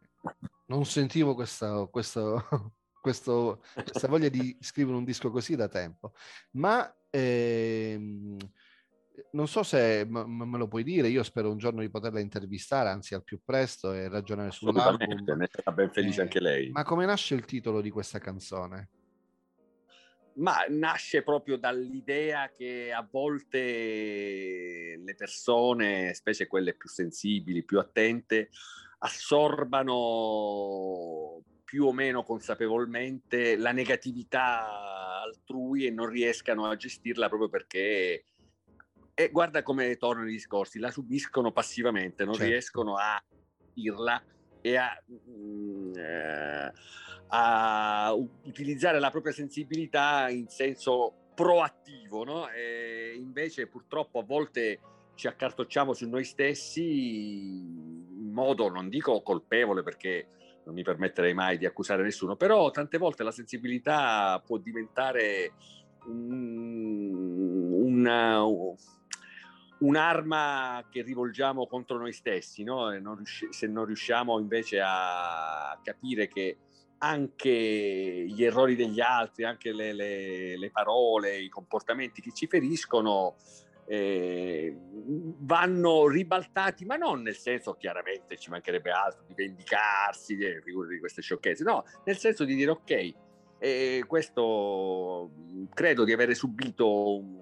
non 0.65 0.83
sentivo 0.85 1.35
questa, 1.35 1.85
questo, 1.85 2.41
questo, 2.99 3.63
questa 3.75 4.07
voglia 4.07 4.27
di 4.27 4.57
scrivere 4.59 4.97
un 4.97 5.03
disco 5.03 5.29
così 5.29 5.55
da 5.55 5.67
tempo, 5.67 6.13
ma 6.53 6.91
ehm, 7.11 8.35
non 9.33 9.47
so 9.47 9.61
se 9.61 10.03
m- 10.05 10.49
me 10.49 10.57
lo 10.57 10.67
puoi 10.67 10.83
dire, 10.83 11.09
io 11.09 11.21
spero 11.21 11.51
un 11.51 11.59
giorno 11.59 11.81
di 11.81 11.91
poterla 11.91 12.19
intervistare, 12.21 12.89
anzi 12.89 13.13
al 13.13 13.23
più 13.23 13.39
presto 13.45 13.93
e 13.93 14.09
ragionare 14.09 14.49
sull'album. 14.49 15.35
Ne 15.37 15.47
sarà 15.49 15.71
ben 15.73 15.91
felice 15.91 16.21
eh, 16.21 16.23
anche 16.23 16.39
lei. 16.39 16.71
Ma 16.71 16.83
come 16.83 17.05
nasce 17.05 17.35
il 17.35 17.45
titolo 17.45 17.81
di 17.81 17.91
questa 17.91 18.17
canzone? 18.17 18.89
Ma 20.35 20.65
nasce 20.69 21.21
proprio 21.21 21.57
dall'idea 21.57 22.51
che 22.55 22.91
a 22.91 23.07
volte 23.09 24.99
le 25.03 25.15
persone, 25.15 26.13
specie 26.13 26.47
quelle 26.47 26.73
più 26.73 26.89
sensibili, 26.89 27.63
più 27.63 27.79
attente, 27.79 28.49
assorbano 28.99 29.83
più 31.63 31.85
o 31.85 31.93
meno 31.93 32.23
consapevolmente 32.23 33.57
la 33.57 33.71
negatività 33.71 35.21
altrui 35.21 35.85
e 35.85 35.91
non 35.91 36.07
riescano 36.07 36.65
a 36.65 36.75
gestirla 36.75 37.27
proprio 37.29 37.49
perché 37.49 38.25
e 39.15 39.29
guarda 39.29 39.61
come 39.61 39.95
tornano 39.97 40.27
i 40.27 40.33
discorsi, 40.33 40.79
la 40.79 40.89
subiscono 40.89 41.51
passivamente, 41.51 42.25
non 42.25 42.33
certo. 42.33 42.49
riescono 42.49 42.95
a 42.97 43.23
dirla 43.73 44.23
e 44.61 44.75
a, 44.75 44.89
mm, 45.11 45.93
eh, 45.95 46.73
a 47.27 48.13
utilizzare 48.43 48.99
la 48.99 49.09
propria 49.09 49.33
sensibilità 49.33 50.29
in 50.29 50.47
senso 50.47 51.13
proattivo, 51.33 52.23
no? 52.23 52.49
E 52.49 53.15
invece 53.17 53.67
purtroppo 53.67 54.19
a 54.19 54.23
volte 54.23 54.79
ci 55.15 55.27
accartocciamo 55.27 55.93
su 55.93 56.07
noi 56.09 56.23
stessi 56.23 56.81
in 56.81 58.31
modo, 58.31 58.69
non 58.69 58.89
dico 58.89 59.21
colpevole 59.21 59.83
perché 59.83 60.27
non 60.65 60.73
mi 60.73 60.83
permetterei 60.83 61.33
mai 61.33 61.57
di 61.57 61.65
accusare 61.65 62.03
nessuno, 62.03 62.35
però 62.35 62.71
tante 62.71 62.97
volte 62.97 63.23
la 63.23 63.31
sensibilità 63.31 64.41
può 64.45 64.57
diventare 64.57 65.53
un, 66.05 67.71
una, 67.71 68.41
un'arma 69.79 70.87
che 70.89 71.01
rivolgiamo 71.01 71.67
contro 71.67 71.97
noi 71.97 72.13
stessi, 72.13 72.63
no? 72.63 72.97
non 72.99 73.23
se 73.25 73.67
non 73.67 73.85
riusciamo 73.85 74.39
invece 74.39 74.79
a 74.81 75.77
capire 75.83 76.27
che 76.27 76.57
anche 77.03 77.49
gli 77.49 78.43
errori 78.43 78.75
degli 78.75 79.01
altri, 79.01 79.43
anche 79.43 79.73
le, 79.73 79.91
le, 79.91 80.57
le 80.57 80.71
parole, 80.71 81.37
i 81.37 81.49
comportamenti 81.49 82.21
che 82.21 82.31
ci 82.33 82.47
feriscono 82.47 83.35
eh, 83.85 84.73
vanno 85.39 86.07
ribaltati, 86.07 86.85
ma 86.85 86.95
non 86.95 87.21
nel 87.21 87.35
senso 87.35 87.73
chiaramente 87.73 88.37
ci 88.37 88.49
mancherebbe 88.49 88.91
altro 88.91 89.25
di 89.27 89.33
vendicarsi 89.33 90.37
di, 90.37 90.45
di 90.63 90.99
queste 90.99 91.21
sciocchezze, 91.21 91.65
no, 91.65 91.83
nel 92.05 92.17
senso 92.17 92.45
di 92.45 92.55
dire 92.55 92.71
ok, 92.71 93.13
eh, 93.59 94.03
questo 94.07 95.29
credo 95.73 96.05
di 96.05 96.13
avere 96.13 96.33
subito 96.35 97.17
un, 97.17 97.35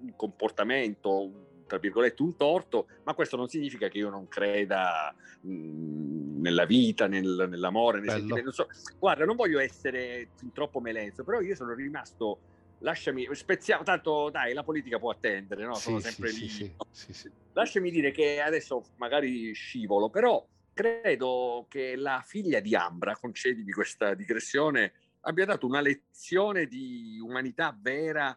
un 0.00 0.16
comportamento, 0.16 1.47
tra 1.68 1.78
virgolette, 1.78 2.22
un 2.22 2.34
torto, 2.34 2.88
ma 3.04 3.14
questo 3.14 3.36
non 3.36 3.46
significa 3.46 3.86
che 3.88 3.98
io 3.98 4.10
non 4.10 4.26
creda 4.26 5.14
mh, 5.42 6.40
nella 6.40 6.64
vita, 6.64 7.06
nel, 7.06 7.46
nell'amore, 7.48 8.00
nei 8.00 8.08
sentimenti. 8.08 8.42
Non 8.42 8.52
so. 8.52 8.66
Guarda, 8.98 9.24
non 9.24 9.36
voglio 9.36 9.60
essere 9.60 10.30
troppo 10.52 10.80
melenzo, 10.80 11.22
però 11.22 11.40
io 11.40 11.54
sono 11.54 11.74
rimasto 11.74 12.40
lasciami, 12.78 13.28
spezziamo, 13.32 13.82
tanto 13.82 14.30
dai, 14.30 14.54
la 14.54 14.62
politica 14.62 14.98
può 14.98 15.10
attendere, 15.10 15.64
no? 15.64 15.74
Sono 15.74 15.98
sì, 15.98 16.10
sempre 16.10 16.30
sì, 16.30 16.40
lì. 16.40 16.76
Sì, 16.90 17.32
lasciami 17.52 17.90
dire 17.90 18.10
che 18.10 18.40
adesso 18.40 18.84
magari 18.96 19.52
scivolo, 19.52 20.10
però 20.10 20.44
credo 20.72 21.66
che 21.68 21.96
la 21.96 22.22
figlia 22.24 22.60
di 22.60 22.74
Ambra, 22.74 23.16
concedimi 23.16 23.72
questa 23.72 24.14
digressione, 24.14 24.92
abbia 25.22 25.44
dato 25.44 25.66
una 25.66 25.80
lezione 25.80 26.66
di 26.66 27.18
umanità 27.20 27.76
vera 27.78 28.36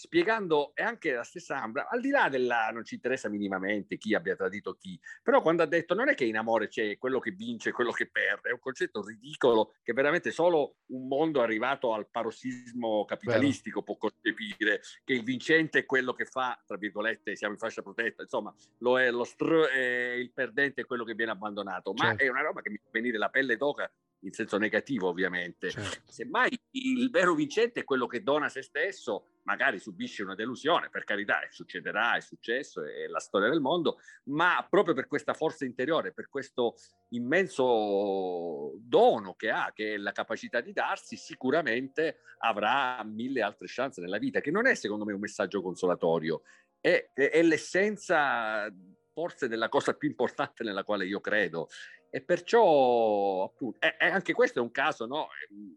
spiegando 0.00 0.72
e 0.74 0.82
anche 0.82 1.12
la 1.12 1.24
stessa 1.24 1.60
Ambra, 1.60 1.86
al 1.90 2.00
di 2.00 2.08
là 2.08 2.30
della 2.30 2.70
non 2.72 2.86
ci 2.86 2.94
interessa 2.94 3.28
minimamente 3.28 3.98
chi 3.98 4.14
abbia 4.14 4.34
tradito 4.34 4.72
chi, 4.72 4.98
però 5.22 5.42
quando 5.42 5.62
ha 5.62 5.66
detto 5.66 5.94
non 5.94 6.08
è 6.08 6.14
che 6.14 6.24
in 6.24 6.38
amore 6.38 6.68
c'è 6.68 6.96
quello 6.96 7.18
che 7.18 7.32
vince 7.32 7.68
e 7.68 7.72
quello 7.72 7.90
che 7.90 8.08
perde, 8.08 8.48
è 8.48 8.52
un 8.52 8.60
concetto 8.60 9.04
ridicolo 9.04 9.74
che 9.82 9.92
veramente 9.92 10.30
solo 10.30 10.76
un 10.86 11.06
mondo 11.06 11.42
arrivato 11.42 11.92
al 11.92 12.08
parossismo 12.08 13.04
capitalistico 13.04 13.82
Bello. 13.82 13.98
può 13.98 14.08
concepire, 14.08 14.80
che 15.04 15.12
il 15.12 15.22
vincente 15.22 15.80
è 15.80 15.84
quello 15.84 16.14
che 16.14 16.24
fa, 16.24 16.58
tra 16.66 16.78
virgolette, 16.78 17.36
siamo 17.36 17.52
in 17.52 17.58
fascia 17.60 17.82
protetta, 17.82 18.22
insomma, 18.22 18.54
lo 18.78 18.98
è 18.98 19.10
lo 19.10 19.24
str- 19.24 19.68
è 19.68 20.12
il 20.12 20.32
perdente 20.32 20.80
è 20.80 20.86
quello 20.86 21.04
che 21.04 21.12
viene 21.12 21.32
abbandonato, 21.32 21.92
ma 21.92 22.06
certo. 22.06 22.22
è 22.22 22.28
una 22.28 22.40
roba 22.40 22.62
che 22.62 22.70
mi 22.70 22.78
fa 22.78 22.88
venire 22.90 23.18
la 23.18 23.28
pelle 23.28 23.58
d'oca 23.58 23.92
in 24.20 24.32
senso 24.32 24.58
negativo 24.58 25.08
ovviamente. 25.08 25.70
Certo. 25.70 26.10
Semmai 26.10 26.58
il 26.72 27.10
vero 27.10 27.34
vincente 27.34 27.80
è 27.80 27.84
quello 27.84 28.06
che 28.06 28.22
dona 28.22 28.48
se 28.48 28.62
stesso, 28.62 29.40
magari 29.44 29.78
subisce 29.78 30.22
una 30.22 30.34
delusione, 30.34 30.90
per 30.90 31.04
carità, 31.04 31.40
succederà, 31.48 32.16
è 32.16 32.20
successo, 32.20 32.84
è 32.84 33.06
la 33.06 33.18
storia 33.18 33.48
del 33.48 33.60
mondo, 33.60 33.98
ma 34.24 34.66
proprio 34.68 34.94
per 34.94 35.06
questa 35.06 35.34
forza 35.34 35.64
interiore, 35.64 36.12
per 36.12 36.28
questo 36.28 36.74
immenso 37.10 38.74
dono 38.78 39.34
che 39.34 39.50
ha, 39.50 39.72
che 39.74 39.94
è 39.94 39.96
la 39.96 40.12
capacità 40.12 40.60
di 40.60 40.72
darsi, 40.72 41.16
sicuramente 41.16 42.18
avrà 42.38 43.02
mille 43.04 43.42
altre 43.42 43.66
chance 43.68 44.00
nella 44.00 44.18
vita, 44.18 44.40
che 44.40 44.50
non 44.50 44.66
è 44.66 44.74
secondo 44.74 45.04
me 45.04 45.12
un 45.12 45.20
messaggio 45.20 45.62
consolatorio, 45.62 46.42
è, 46.80 47.10
è 47.12 47.42
l'essenza 47.42 48.72
forse 49.12 49.48
della 49.48 49.68
cosa 49.68 49.94
più 49.94 50.08
importante 50.08 50.62
nella 50.62 50.84
quale 50.84 51.04
io 51.04 51.20
credo 51.20 51.68
e 52.10 52.20
perciò, 52.20 53.44
appunto, 53.44 53.78
e, 53.80 53.96
e 53.98 54.06
anche 54.06 54.32
questo 54.32 54.58
è 54.58 54.62
un 54.62 54.72
caso, 54.72 55.06
no? 55.06 55.28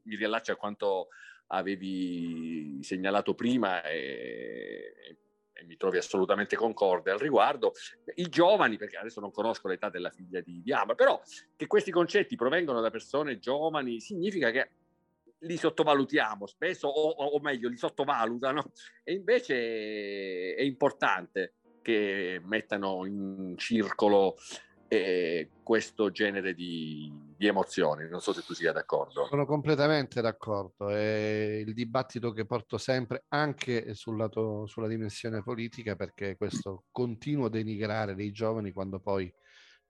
Mi 0.04 0.16
riallaccio 0.16 0.52
a 0.52 0.56
quanto 0.56 1.10
avevi 1.48 2.80
segnalato 2.82 3.36
prima 3.36 3.84
e, 3.84 5.18
e, 5.54 5.63
mi 5.66 5.78
trovi 5.78 5.98
assolutamente 5.98 6.56
concorde 6.56 7.12
al 7.12 7.20
riguardo. 7.20 7.74
I 8.16 8.28
giovani, 8.28 8.78
perché 8.78 8.98
adesso 8.98 9.20
non 9.20 9.32
conosco 9.32 9.68
l'età 9.68 9.90
della 9.90 10.10
figlia 10.10 10.42
di, 10.42 10.62
di 10.62 10.74
Ama, 10.74 10.96
però 10.96 11.22
che 11.56 11.68
questi 11.68 11.92
concetti 11.92 12.36
provengono 12.36 12.82
da 12.82 12.90
persone 12.90 13.38
giovani 13.38 14.00
significa 14.00 14.50
che 14.50 14.70
li 15.40 15.58
sottovalutiamo 15.58 16.48
spesso, 16.48 16.88
o, 16.88 17.10
o 17.10 17.40
meglio, 17.40 17.70
li 17.70 17.78
sottovalutano, 17.78 18.72
e 19.04 19.13
invece 19.13 20.56
è 20.56 20.62
importante 20.62 21.54
che 21.82 22.42
mettano 22.44 23.06
in 23.06 23.56
circolo 23.58 24.38
eh, 24.96 25.50
questo 25.64 26.12
genere 26.12 26.54
di, 26.54 27.12
di, 27.36 27.48
emozioni. 27.48 28.08
Non 28.10 28.22
so 28.22 28.34
se 28.34 28.42
tu 28.42 28.54
sia 28.54 28.72
d'accordo. 28.72 29.26
Sono 29.28 29.46
completamente 29.46 30.22
d'accordo. 30.22 30.90
È 30.90 31.64
il 31.66 31.74
dibattito 31.74 32.32
che 32.32 32.46
porto 32.46 32.78
sempre 32.78 33.26
anche 33.30 33.94
sul 33.94 34.18
lato, 34.18 34.66
sulla 34.68 34.88
dimensione 34.88 35.42
politica, 35.44 35.96
perché 35.96 36.36
questo 36.36 36.86
continuo 36.92 37.50
denigrare 37.50 38.16
dei 38.16 38.32
giovani 38.32 38.72
quando 38.72 39.00
poi 39.00 39.34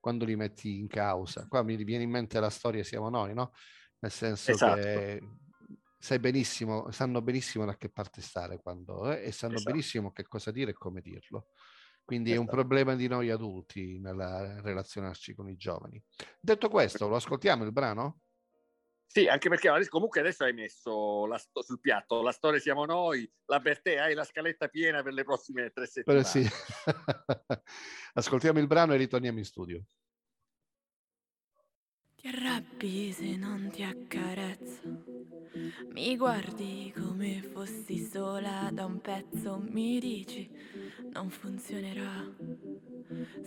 quando 0.04 0.26
li 0.26 0.36
metti 0.36 0.78
in 0.78 0.86
causa. 0.86 1.46
Qua 1.48 1.62
mi 1.62 1.82
viene 1.82 2.04
in 2.04 2.10
mente 2.10 2.38
la 2.38 2.50
storia 2.50 2.84
Siamo 2.84 3.08
noi, 3.08 3.32
no? 3.32 3.52
Nel 4.00 4.10
senso 4.10 4.50
esatto. 4.50 4.80
che 4.82 5.22
sai 5.98 6.18
benissimo, 6.18 6.90
sanno 6.90 7.22
benissimo 7.22 7.64
da 7.64 7.74
che 7.78 7.88
parte 7.88 8.20
stare 8.20 8.58
quando, 8.58 9.10
eh, 9.10 9.24
e 9.24 9.32
sanno 9.32 9.54
esatto. 9.54 9.70
benissimo 9.70 10.12
che 10.12 10.24
cosa 10.24 10.50
dire 10.50 10.72
e 10.72 10.74
come 10.74 11.00
dirlo. 11.00 11.46
Quindi 12.04 12.32
è 12.32 12.36
un 12.36 12.42
esatto. 12.42 12.56
problema 12.56 12.94
di 12.94 13.08
noi 13.08 13.30
adulti 13.30 13.98
nel 13.98 14.60
relazionarci 14.62 15.34
con 15.34 15.48
i 15.48 15.56
giovani. 15.56 16.02
Detto 16.38 16.68
questo, 16.68 17.08
lo 17.08 17.16
ascoltiamo 17.16 17.64
il 17.64 17.72
brano? 17.72 18.20
Sì, 19.06 19.28
anche 19.28 19.48
perché 19.48 19.70
comunque 19.88 20.18
adesso 20.20 20.42
hai 20.42 20.52
messo 20.52 21.24
la, 21.26 21.38
sul 21.38 21.78
piatto 21.80 22.20
la 22.20 22.32
storia 22.32 22.58
siamo 22.58 22.84
noi, 22.84 23.30
la 23.46 23.60
per 23.60 23.80
te, 23.80 24.00
hai 24.00 24.12
la 24.12 24.24
scaletta 24.24 24.66
piena 24.66 25.04
per 25.04 25.12
le 25.12 25.22
prossime 25.22 25.70
tre 25.70 25.86
settimane. 25.86 26.24
Sì. 26.24 26.44
Ascoltiamo 28.14 28.58
il 28.58 28.66
brano 28.66 28.92
e 28.92 28.96
ritorniamo 28.96 29.38
in 29.38 29.44
studio. 29.44 29.84
Ti 32.16 32.26
arrabbi 32.26 33.12
se 33.12 33.36
non 33.36 33.70
ti 33.70 33.84
accarezzo, 33.84 35.04
mi 35.92 36.16
guardi 36.16 36.92
come 36.96 37.42
fossi 37.52 37.98
sola 37.98 38.70
da 38.72 38.84
un 38.84 39.00
pezzo, 39.00 39.62
mi 39.70 40.00
dici 40.00 40.50
non 41.12 41.30
funzionerà. 41.30 42.24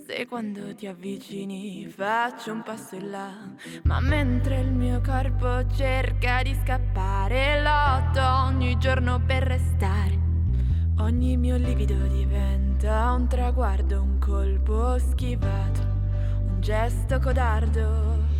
Se 0.06 0.26
quando 0.26 0.74
ti 0.74 0.88
avvicini 0.88 1.88
faccio 1.88 2.54
un 2.54 2.64
passo 2.64 2.96
in 2.96 3.10
là, 3.10 3.54
ma 3.84 4.00
mentre 4.00 4.62
il 4.62 4.72
mio 4.72 5.02
corpo 5.02 5.68
cerca 5.76 6.42
di 6.44 6.56
scappare, 6.64 7.62
lotto 7.62 8.22
ogni 8.46 8.78
giorno 8.78 9.22
per 9.26 9.44
restare. 9.44 10.26
Ogni 11.00 11.38
mio 11.38 11.58
livido 11.58 12.08
diventa 12.08 13.12
un 13.12 13.28
traguardo, 13.28 14.02
un 14.02 14.18
colpo 14.20 14.98
schivato, 14.98 15.82
un 16.46 16.58
gesto 16.62 17.20
codardo 17.20 18.36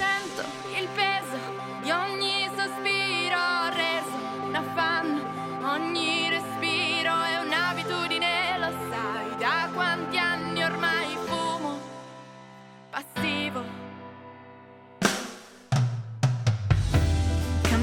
sento 0.00 0.42
il 0.80 0.88
peso 0.94 1.09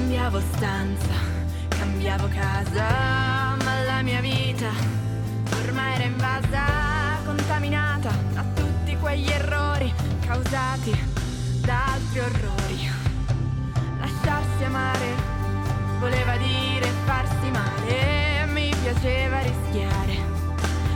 Cambiavo 0.08 0.40
stanza, 0.40 1.12
cambiavo 1.68 2.28
casa, 2.28 3.56
ma 3.62 3.84
la 3.84 4.00
mia 4.00 4.22
vita 4.22 4.70
ormai 5.62 5.96
era 5.96 6.04
invasa, 6.04 6.64
contaminata 7.26 8.10
da 8.32 8.42
tutti 8.54 8.96
quegli 8.96 9.28
errori 9.28 9.92
causati 10.26 10.98
da 11.60 11.92
altri 11.92 12.20
orrori. 12.20 12.90
Lasciarsi 14.00 14.64
amare 14.64 15.14
voleva 15.98 16.38
dire 16.38 16.90
farsi 17.04 17.50
male, 17.50 18.46
mi 18.46 18.74
piaceva 18.80 19.40
rischiare 19.40 20.16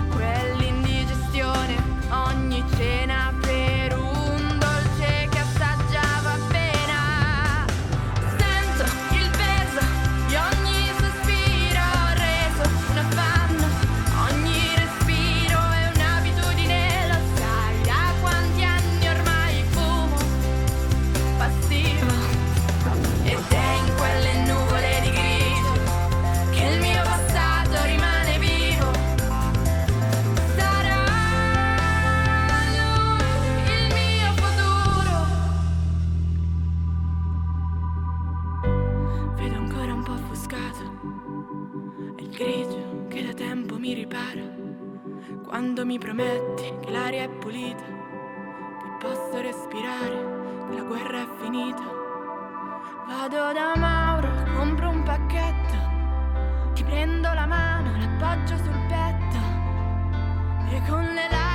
quell'indigestione 0.08 1.76
ogni 2.08 2.64
cena 2.76 3.11
quando 45.52 45.84
mi 45.84 45.98
prometti 45.98 46.72
che 46.80 46.90
l'aria 46.90 47.24
è 47.24 47.28
pulita, 47.28 47.84
che 47.84 48.88
posso 48.98 49.38
respirare, 49.38 50.66
che 50.70 50.76
la 50.76 50.82
guerra 50.82 51.20
è 51.20 51.26
finita. 51.42 51.82
Vado 53.06 53.52
da 53.52 53.74
Mauro, 53.76 54.30
compro 54.56 54.88
un 54.88 55.02
pacchetto, 55.02 56.72
ti 56.72 56.82
prendo 56.82 57.30
la 57.34 57.44
mano, 57.44 57.90
l'appoggio 57.98 58.56
sul 58.56 58.80
petto 58.88 59.36
e 60.74 60.80
con 60.88 61.04
le 61.04 61.28
lacrime 61.28 61.51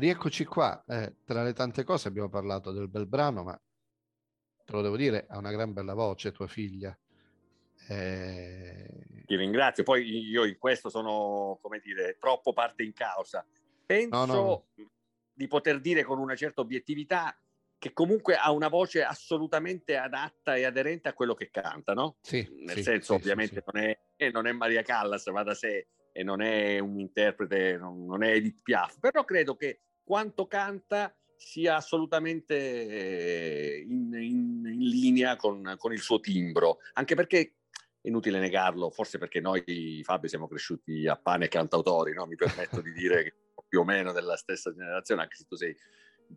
Rieccoci 0.00 0.46
qua, 0.46 0.82
eh, 0.88 1.16
tra 1.26 1.42
le 1.42 1.52
tante 1.52 1.84
cose 1.84 2.08
abbiamo 2.08 2.30
parlato 2.30 2.72
del 2.72 2.88
bel 2.88 3.06
brano, 3.06 3.42
ma 3.42 3.60
te 4.64 4.72
lo 4.72 4.80
devo 4.80 4.96
dire, 4.96 5.26
ha 5.28 5.36
una 5.36 5.50
gran 5.50 5.74
bella 5.74 5.92
voce 5.92 6.32
tua 6.32 6.46
figlia. 6.46 6.98
Eh... 7.86 9.24
Ti 9.26 9.36
ringrazio, 9.36 9.82
poi 9.82 10.08
io 10.08 10.46
in 10.46 10.56
questo 10.56 10.88
sono, 10.88 11.58
come 11.60 11.80
dire, 11.80 12.16
troppo 12.18 12.54
parte 12.54 12.82
in 12.82 12.94
causa. 12.94 13.46
Penso 13.84 14.24
no, 14.24 14.32
no. 14.32 14.66
di 15.34 15.46
poter 15.46 15.80
dire 15.80 16.02
con 16.02 16.18
una 16.18 16.34
certa 16.34 16.62
obiettività 16.62 17.38
che 17.76 17.92
comunque 17.92 18.36
ha 18.36 18.52
una 18.52 18.68
voce 18.68 19.04
assolutamente 19.04 19.98
adatta 19.98 20.56
e 20.56 20.64
aderente 20.64 21.10
a 21.10 21.12
quello 21.12 21.34
che 21.34 21.50
canta, 21.50 21.92
no? 21.92 22.16
Sì, 22.22 22.48
Nel 22.64 22.76
sì, 22.76 22.82
senso, 22.84 23.12
sì, 23.16 23.20
ovviamente, 23.20 23.62
sì, 23.66 23.70
non, 23.70 23.82
è, 23.82 24.30
non 24.30 24.46
è 24.46 24.52
Maria 24.52 24.80
Callas, 24.80 25.30
va 25.30 25.42
da 25.42 25.54
sé, 25.54 25.88
e 26.10 26.22
non 26.22 26.40
è 26.40 26.78
un 26.78 26.98
interprete, 26.98 27.76
non, 27.76 28.06
non 28.06 28.22
è 28.22 28.30
Edith 28.32 28.62
Piaf, 28.62 28.98
però 28.98 29.24
credo 29.24 29.56
che 29.56 29.80
quanto 30.10 30.48
canta 30.48 31.16
sia 31.36 31.76
assolutamente 31.76 32.56
eh, 32.56 33.86
in, 33.88 34.12
in, 34.12 34.62
in 34.66 34.80
linea 34.80 35.36
con, 35.36 35.76
con, 35.78 35.92
il 35.92 36.00
suo 36.00 36.18
timbro, 36.18 36.78
anche 36.94 37.14
perché 37.14 37.38
è 37.38 38.08
inutile 38.08 38.40
negarlo, 38.40 38.90
forse 38.90 39.18
perché 39.18 39.38
noi 39.40 40.00
Fabio 40.02 40.28
siamo 40.28 40.48
cresciuti 40.48 41.06
a 41.06 41.14
pane 41.14 41.46
cantautori, 41.46 42.12
no? 42.12 42.26
mi 42.26 42.34
permetto 42.34 42.80
di 42.80 42.92
dire 42.92 43.22
che 43.22 43.34
più 43.68 43.78
o 43.78 43.84
meno 43.84 44.10
della 44.10 44.36
stessa 44.36 44.74
generazione, 44.74 45.22
anche 45.22 45.36
se 45.36 45.44
tu 45.44 45.54
sei 45.54 45.76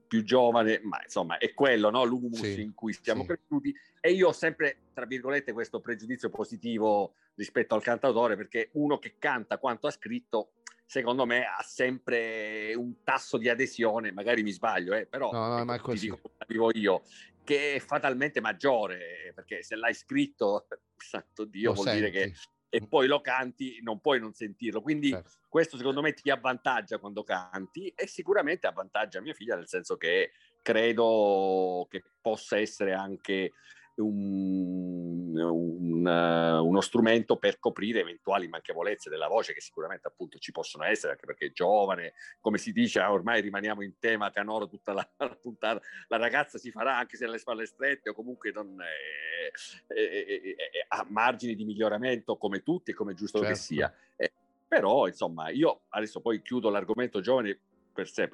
più 0.08 0.24
giovane, 0.24 0.80
ma 0.84 1.02
insomma 1.02 1.40
è 1.40 1.52
quello, 1.56 1.90
no? 1.90 2.04
l'humus 2.04 2.42
sì, 2.42 2.62
in 2.62 2.76
cui 2.76 2.94
siamo 2.94 3.22
sì. 3.22 3.30
cresciuti 3.30 3.74
e 4.00 4.12
io 4.12 4.28
ho 4.28 4.34
sempre, 4.34 4.84
tra 4.94 5.08
virgolette, 5.08 5.52
questo 5.52 5.80
pregiudizio 5.80 6.30
positivo 6.30 7.16
rispetto 7.34 7.74
al 7.74 7.82
cantautore 7.82 8.36
perché 8.36 8.70
uno 8.74 9.00
che 9.00 9.16
canta 9.18 9.58
quanto 9.58 9.88
ha 9.88 9.92
scritto 9.92 10.52
secondo 10.86 11.26
me 11.26 11.46
ha 11.46 11.62
sempre 11.64 12.74
un 12.76 13.04
tasso 13.04 13.38
di 13.38 13.50
adesione, 13.50 14.12
magari 14.12 14.44
mi 14.44 14.52
sbaglio, 14.52 14.94
eh, 14.94 15.06
però 15.06 15.32
no, 15.32 15.48
no, 15.48 15.56
ecco, 15.58 15.66
ma 15.66 15.80
così. 15.80 16.10
Dico, 16.10 16.32
dico 16.48 16.72
io, 16.74 17.02
che 17.44 17.76
è 17.76 17.80
fatalmente 17.80 18.42
maggiore, 18.42 19.32
perché 19.34 19.64
se 19.64 19.76
l'hai 19.76 19.94
scritto, 19.94 20.68
santo 20.98 21.46
Dio, 21.46 21.70
lo 21.70 21.76
vuol 21.76 21.88
senti. 21.88 22.00
dire 22.00 22.12
che 22.12 22.34
e 22.74 22.82
poi 22.88 23.06
lo 23.06 23.22
canti, 23.22 23.80
non 23.84 24.00
puoi 24.00 24.20
non 24.20 24.34
sentirlo. 24.34 24.82
Quindi 24.82 25.10
certo. 25.10 25.30
questo 25.48 25.78
secondo 25.78 26.02
me 26.02 26.14
ti 26.14 26.32
avvantaggia 26.32 26.98
quando 26.98 27.24
canti 27.24 27.90
e 27.90 28.08
sicuramente 28.08 28.66
avvantaggia 28.66 29.22
mia 29.22 29.36
figlia 29.36 29.56
nel 29.56 29.68
senso 29.68 29.96
che 29.96 30.32
credo 30.64 31.86
che 31.88 32.02
possa 32.20 32.58
essere 32.58 32.94
anche 32.94 33.52
un, 33.96 35.38
un, 35.38 36.06
uh, 36.06 36.66
uno 36.66 36.82
strumento 36.82 37.38
per 37.38 37.60
coprire 37.60 38.00
eventuali 38.00 38.48
manchevolezze 38.48 39.10
della 39.10 39.28
voce 39.28 39.54
che 39.54 39.62
sicuramente 39.62 40.08
appunto 40.08 40.40
ci 40.40 40.52
possono 40.52 40.84
essere 40.84 41.14
anche 41.14 41.26
perché 41.26 41.48
è 41.48 41.52
giovane, 41.52 42.14
come 42.40 42.58
si 42.58 42.72
dice 42.72 43.02
ormai 43.02 43.42
rimaniamo 43.42 43.84
in 43.84 44.00
tema 44.00 44.32
canoro 44.32 44.68
tutta 44.68 44.94
la, 44.94 45.08
la 45.18 45.38
puntata, 45.40 45.82
la 46.08 46.18
ragazza 46.18 46.58
si 46.58 46.72
farà 46.72 46.98
anche 46.98 47.18
se 47.18 47.26
ha 47.26 47.30
le 47.30 47.38
spalle 47.38 47.66
strette 47.66 48.10
o 48.10 48.14
comunque 48.14 48.52
non 48.52 48.82
è, 48.82 49.94
è, 49.94 49.96
è, 49.96 50.56
ha 50.88 51.06
margini 51.10 51.56
di 51.56 51.66
miglioramento 51.66 52.38
come 52.38 52.64
tutti 52.64 52.92
e 52.92 52.94
come 52.94 53.12
è 53.12 53.16
giusto 53.16 53.40
certo. 53.40 53.54
che 53.54 53.60
sia. 53.60 53.94
Eh, 54.16 54.32
però 54.68 55.08
insomma 55.08 55.50
io 55.50 55.82
adesso 55.90 56.20
poi 56.20 56.42
chiudo 56.42 56.70
l'argomento 56.70 57.22
giovane 57.22 57.60
per 57.94 58.10
sé. 58.10 58.28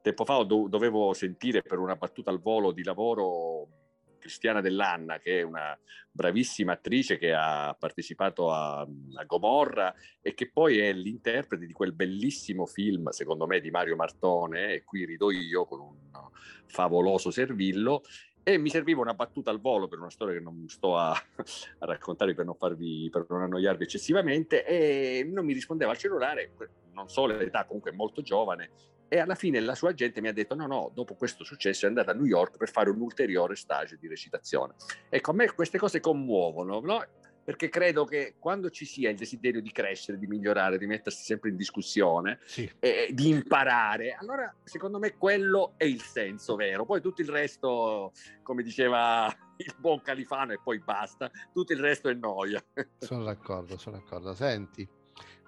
Tempo 0.00 0.24
fa 0.24 0.42
do, 0.42 0.66
dovevo 0.68 1.12
sentire 1.12 1.60
per 1.60 1.78
una 1.78 1.96
battuta 1.96 2.30
al 2.30 2.40
volo 2.40 2.72
di 2.72 2.82
lavoro 2.82 3.81
Cristiana 4.22 4.60
Dell'Anna, 4.60 5.18
che 5.18 5.40
è 5.40 5.42
una 5.42 5.76
bravissima 6.10 6.72
attrice 6.72 7.18
che 7.18 7.34
ha 7.34 7.76
partecipato 7.78 8.52
a, 8.52 8.80
a, 8.80 9.24
Gomorra 9.24 9.92
e 10.20 10.32
che 10.32 10.50
poi 10.50 10.78
è 10.78 10.92
l'interprete 10.92 11.66
di 11.66 11.72
quel 11.72 11.92
bellissimo 11.92 12.64
film, 12.64 13.08
secondo 13.08 13.46
me, 13.46 13.60
di 13.60 13.70
Mario 13.70 13.96
Martone, 13.96 14.74
e 14.74 14.84
qui 14.84 15.04
rido 15.04 15.30
io 15.32 15.64
con 15.66 15.80
un 15.80 16.28
favoloso 16.66 17.30
servillo. 17.30 18.02
E 18.44 18.58
mi 18.58 18.70
serviva 18.70 19.00
una 19.00 19.14
battuta 19.14 19.50
al 19.50 19.60
volo 19.60 19.86
per 19.86 20.00
una 20.00 20.10
storia 20.10 20.34
che 20.34 20.40
non 20.40 20.68
sto 20.68 20.96
a, 20.96 21.10
a 21.10 21.86
raccontare 21.86 22.34
per 22.34 22.44
non, 22.44 22.56
farvi, 22.56 23.08
per 23.10 23.26
non 23.28 23.42
annoiarvi 23.42 23.84
eccessivamente, 23.84 24.64
e 24.64 25.24
non 25.24 25.44
mi 25.44 25.52
rispondeva 25.52 25.90
al 25.90 25.98
cellulare, 25.98 26.52
non 26.92 27.08
so 27.08 27.26
l'età, 27.26 27.64
comunque 27.64 27.92
molto 27.92 28.22
giovane, 28.22 28.70
e 29.12 29.18
alla 29.18 29.34
fine 29.34 29.60
la 29.60 29.74
sua 29.74 29.90
agente 29.90 30.22
mi 30.22 30.28
ha 30.28 30.32
detto 30.32 30.54
no, 30.54 30.66
no, 30.66 30.90
dopo 30.94 31.14
questo 31.16 31.44
successo 31.44 31.84
è 31.84 31.88
andata 31.88 32.12
a 32.12 32.14
New 32.14 32.24
York 32.24 32.56
per 32.56 32.70
fare 32.70 32.88
un 32.88 32.98
ulteriore 32.98 33.56
stage 33.56 33.98
di 33.98 34.08
recitazione. 34.08 34.72
Ecco, 35.10 35.32
a 35.32 35.34
me 35.34 35.52
queste 35.52 35.76
cose 35.76 36.00
commuovono, 36.00 36.80
no? 36.80 37.04
perché 37.44 37.68
credo 37.68 38.06
che 38.06 38.36
quando 38.38 38.70
ci 38.70 38.86
sia 38.86 39.10
il 39.10 39.18
desiderio 39.18 39.60
di 39.60 39.70
crescere, 39.70 40.16
di 40.16 40.26
migliorare, 40.26 40.78
di 40.78 40.86
mettersi 40.86 41.24
sempre 41.24 41.50
in 41.50 41.56
discussione, 41.56 42.38
sì. 42.46 42.70
e 42.78 43.10
di 43.12 43.28
imparare, 43.28 44.16
allora 44.18 44.50
secondo 44.64 44.98
me 44.98 45.14
quello 45.18 45.74
è 45.76 45.84
il 45.84 46.00
senso 46.00 46.56
vero. 46.56 46.86
Poi 46.86 47.02
tutto 47.02 47.20
il 47.20 47.28
resto, 47.28 48.12
come 48.42 48.62
diceva 48.62 49.26
il 49.58 49.74
buon 49.76 50.00
Califano, 50.00 50.52
e 50.52 50.60
poi 50.64 50.78
basta, 50.78 51.30
tutto 51.52 51.74
il 51.74 51.80
resto 51.80 52.08
è 52.08 52.14
noia. 52.14 52.64
Sono 52.96 53.24
d'accordo, 53.24 53.76
sono 53.76 53.98
d'accordo. 53.98 54.32
Senti, 54.32 54.88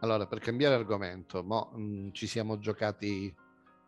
allora 0.00 0.27
per 0.27 0.40
cambiare 0.40 0.74
argomento, 0.74 1.42
mo, 1.42 1.70
mh, 1.72 1.83
mm, 1.83 2.09
ci 2.12 2.27
siamo 2.27 2.59
giocati 2.59 3.35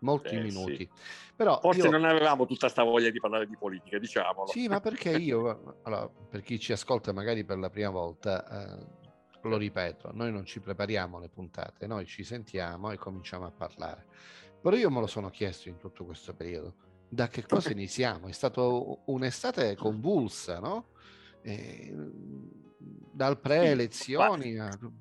molti 0.01 0.35
eh, 0.35 0.41
minuti. 0.41 0.77
Sì. 0.77 0.89
Però 1.35 1.59
Forse 1.61 1.83
io... 1.83 1.91
non 1.91 2.05
avevamo 2.05 2.47
tutta 2.47 2.67
questa 2.67 2.83
voglia 2.83 3.11
di 3.11 3.21
parlare 3.21 3.47
di 3.47 3.57
politica, 3.57 3.99
diciamolo. 3.99 4.49
Sì, 4.49 4.69
ma 4.69 4.81
perché 4.81 5.11
io, 5.17 5.79
allora, 5.83 6.09
per 6.09 6.43
chi 6.43 6.59
ci 6.59 6.73
ascolta 6.73 7.13
magari 7.13 7.45
per 7.45 7.59
la 7.59 7.71
prima 7.71 7.91
volta, 7.91 8.47
eh, 8.49 8.87
lo 9.43 9.57
ripeto, 9.57 10.11
noi 10.13 10.33
non 10.33 10.45
ci 10.45 10.61
prepariamo 10.61 11.19
le 11.19 11.29
puntate, 11.29 11.87
noi 11.87 12.07
ci 12.07 12.25
sentiamo 12.25 12.91
e 12.91 12.97
cominciamo 12.97 13.47
a 13.47 13.51
parlare. 13.51 14.07
Però 14.61 14.75
io 14.77 14.91
me 14.91 15.01
lo 15.01 15.07
sono 15.07 15.31
chiesto 15.31 15.69
in 15.69 15.77
tutto 15.77 16.05
questo 16.05 16.35
periodo, 16.35 16.75
da 17.09 17.29
che 17.29 17.45
cosa 17.47 17.71
iniziamo? 17.73 18.27
È 18.29 18.33
stata 18.33 18.63
un'estate 18.63 19.77
convulsa, 19.77 20.59
no? 20.59 20.89
E 21.43 21.95
dal 22.79 23.41
pre-elezioni. 23.41 24.55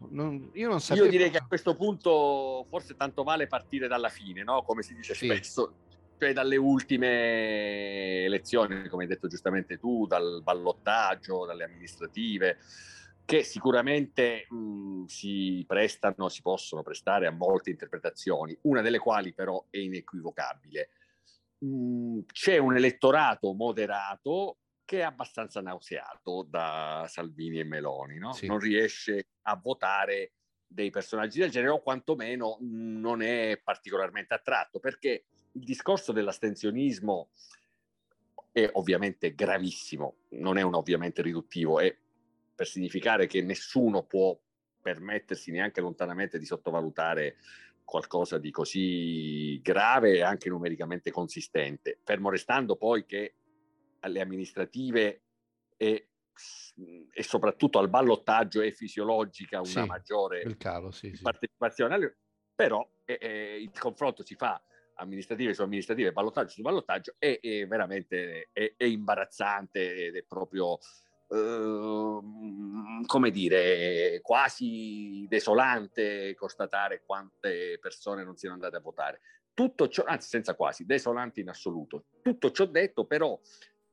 non, 0.09 0.49
io 0.53 0.69
non 0.69 0.79
sapevo. 0.79 1.05
Io 1.05 1.11
direi 1.11 1.29
che 1.29 1.37
a 1.37 1.45
questo 1.45 1.75
punto 1.75 2.65
forse 2.69 2.95
tanto 2.95 3.23
vale 3.23 3.47
partire 3.47 3.87
dalla 3.87 4.09
fine, 4.09 4.43
no? 4.43 4.63
come 4.63 4.81
si 4.83 4.93
dice 4.93 5.13
sì. 5.13 5.25
spesso, 5.25 5.75
cioè 6.17 6.33
dalle 6.33 6.55
ultime 6.55 8.23
elezioni, 8.23 8.87
come 8.87 9.03
hai 9.03 9.09
detto 9.09 9.27
giustamente 9.27 9.77
tu, 9.77 10.05
dal 10.07 10.41
ballottaggio, 10.43 11.45
dalle 11.45 11.65
amministrative, 11.65 12.57
che 13.25 13.43
sicuramente 13.43 14.47
mh, 14.49 15.05
si 15.05 15.63
prestano, 15.67 16.29
si 16.29 16.41
possono 16.41 16.83
prestare 16.83 17.27
a 17.27 17.31
molte 17.31 17.71
interpretazioni, 17.71 18.57
una 18.61 18.81
delle 18.81 18.99
quali 18.99 19.33
però 19.33 19.65
è 19.69 19.77
inequivocabile. 19.77 20.89
Mh, 21.57 22.19
c'è 22.31 22.57
un 22.57 22.75
elettorato 22.75 23.53
moderato 23.53 24.57
che 24.85 24.99
è 24.99 25.01
abbastanza 25.01 25.61
nauseato 25.61 26.45
da 26.47 27.05
Salvini 27.09 27.59
e 27.59 27.63
Meloni, 27.63 28.19
no? 28.19 28.33
sì. 28.33 28.45
non 28.45 28.59
riesce 28.59 29.27
a 29.43 29.55
votare 29.57 30.31
dei 30.67 30.91
personaggi 30.91 31.39
del 31.39 31.49
genere 31.49 31.71
o 31.71 31.81
quantomeno 31.81 32.57
non 32.61 33.21
è 33.21 33.59
particolarmente 33.63 34.33
attratto 34.33 34.79
perché 34.79 35.25
il 35.51 35.63
discorso 35.63 36.11
dell'astensionismo 36.11 37.29
è 38.51 38.69
ovviamente 38.73 39.33
gravissimo, 39.33 40.15
non 40.29 40.57
è 40.57 40.61
un 40.61 40.75
ovviamente 40.75 41.21
riduttivo, 41.21 41.79
è 41.79 41.95
per 42.55 42.67
significare 42.67 43.27
che 43.27 43.41
nessuno 43.41 44.03
può 44.03 44.37
permettersi 44.81 45.51
neanche 45.51 45.81
lontanamente 45.81 46.37
di 46.37 46.45
sottovalutare 46.45 47.37
qualcosa 47.83 48.37
di 48.37 48.51
così 48.51 49.59
grave 49.61 50.13
e 50.13 50.21
anche 50.21 50.49
numericamente 50.49 51.11
consistente, 51.11 51.99
fermo 52.03 52.29
restando 52.29 52.75
poi 52.75 53.05
che 53.05 53.35
alle 54.05 54.21
amministrative 54.21 55.23
e, 55.75 56.09
e 57.11 57.23
soprattutto 57.23 57.79
al 57.79 57.89
ballottaggio 57.89 58.61
è 58.61 58.71
fisiologica 58.71 59.57
una 59.59 59.67
sì, 59.67 59.85
maggiore 59.85 60.55
calo, 60.57 60.91
sì, 60.91 61.17
partecipazione, 61.21 61.99
sì. 61.99 62.11
però 62.53 62.87
eh, 63.03 63.57
il 63.59 63.77
confronto 63.77 64.23
si 64.23 64.35
fa 64.35 64.61
amministrative 64.95 65.53
su 65.53 65.61
amministrative, 65.61 66.11
ballottaggio 66.11 66.51
su 66.51 66.61
ballottaggio, 66.61 67.15
è, 67.17 67.39
è 67.41 67.67
veramente 67.67 68.49
è, 68.53 68.73
è, 68.77 68.83
imbarazzante 68.85 70.05
ed 70.07 70.15
è 70.15 70.23
proprio, 70.23 70.77
eh, 71.29 72.19
come 73.05 73.31
dire, 73.31 74.19
quasi 74.21 75.25
desolante 75.27 76.33
constatare 76.35 77.03
quante 77.05 77.77
persone 77.81 78.23
non 78.23 78.37
siano 78.37 78.55
andate 78.55 78.77
a 78.77 78.81
votare. 78.81 79.21
Tutto 79.53 79.87
ciò, 79.87 80.03
anzi 80.05 80.27
senza 80.27 80.53
quasi, 80.53 80.85
desolante 80.85 81.39
in 81.39 81.49
assoluto. 81.49 82.05
Tutto 82.21 82.51
ciò 82.51 82.65
detto 82.65 83.05
però 83.05 83.39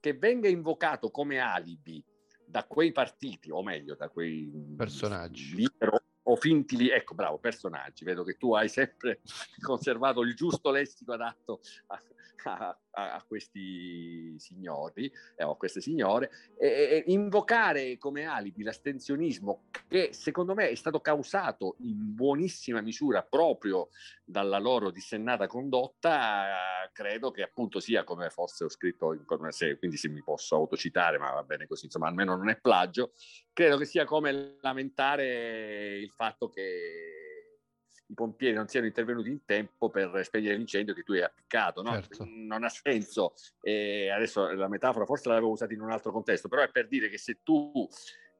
che 0.02 0.14
venga 0.14 0.48
invocato 0.48 1.12
come 1.12 1.38
alibi 1.38 2.04
da 2.44 2.64
quei 2.64 2.90
partiti, 2.90 3.52
o 3.52 3.62
meglio, 3.62 3.94
da 3.94 4.08
quei 4.08 4.50
personaggi. 4.76 5.54
libero 5.54 6.02
o 6.24 6.36
finti 6.36 6.88
ecco 6.88 7.14
bravo, 7.14 7.38
personaggi, 7.38 8.04
vedo 8.04 8.22
che 8.24 8.36
tu 8.36 8.54
hai 8.54 8.68
sempre 8.68 9.20
conservato 9.60 10.20
il 10.22 10.34
giusto 10.34 10.70
lessico 10.70 11.12
adatto 11.12 11.60
a, 11.86 12.00
a, 12.44 12.78
a 13.14 13.24
questi 13.26 14.38
signori 14.38 15.10
eh, 15.36 15.44
o 15.44 15.52
a 15.52 15.56
queste 15.56 15.80
signore, 15.80 16.30
e, 16.58 16.68
e 16.68 17.04
invocare 17.06 17.98
come 17.98 18.24
alibi 18.24 18.62
l'astensionismo 18.62 19.64
che 19.88 20.10
secondo 20.12 20.54
me 20.54 20.68
è 20.68 20.74
stato 20.74 21.00
causato 21.00 21.76
in 21.80 22.14
buonissima 22.14 22.80
misura 22.80 23.22
proprio 23.22 23.88
dalla 24.24 24.58
loro 24.58 24.90
dissennata 24.90 25.46
condotta, 25.46 26.88
credo 26.92 27.30
che 27.30 27.42
appunto 27.42 27.80
sia 27.80 28.04
come 28.04 28.30
forse 28.30 28.64
ho 28.64 28.68
scritto 28.68 29.12
in 29.12 29.24
una 29.28 29.50
serie, 29.50 29.78
quindi 29.78 29.96
se 29.96 30.08
mi 30.08 30.22
posso 30.22 30.56
autocitare, 30.56 31.18
ma 31.18 31.30
va 31.32 31.42
bene 31.42 31.66
così, 31.66 31.86
insomma 31.86 32.08
almeno 32.08 32.36
non 32.36 32.48
è 32.48 32.58
plagio, 32.58 33.12
credo 33.52 33.76
che 33.76 33.84
sia 33.84 34.04
come 34.04 34.56
lamentare 34.60 35.98
il 35.98 36.11
fatto 36.14 36.48
che 36.48 37.58
i 38.06 38.14
pompieri 38.14 38.54
non 38.54 38.68
siano 38.68 38.86
intervenuti 38.86 39.30
in 39.30 39.44
tempo 39.44 39.88
per 39.88 40.20
spegnere 40.24 40.56
l'incendio 40.56 40.94
che 40.94 41.02
tu 41.02 41.12
hai 41.12 41.22
appiccato. 41.22 41.82
No? 41.82 41.92
Certo. 41.92 42.26
Non 42.28 42.62
ha 42.64 42.68
senso. 42.68 43.34
E 43.60 44.10
adesso 44.10 44.52
la 44.52 44.68
metafora 44.68 45.06
forse 45.06 45.28
l'avevo 45.28 45.50
usata 45.50 45.72
in 45.72 45.80
un 45.80 45.90
altro 45.90 46.12
contesto, 46.12 46.48
però 46.48 46.62
è 46.62 46.70
per 46.70 46.88
dire 46.88 47.08
che 47.08 47.18
se 47.18 47.38
tu 47.42 47.88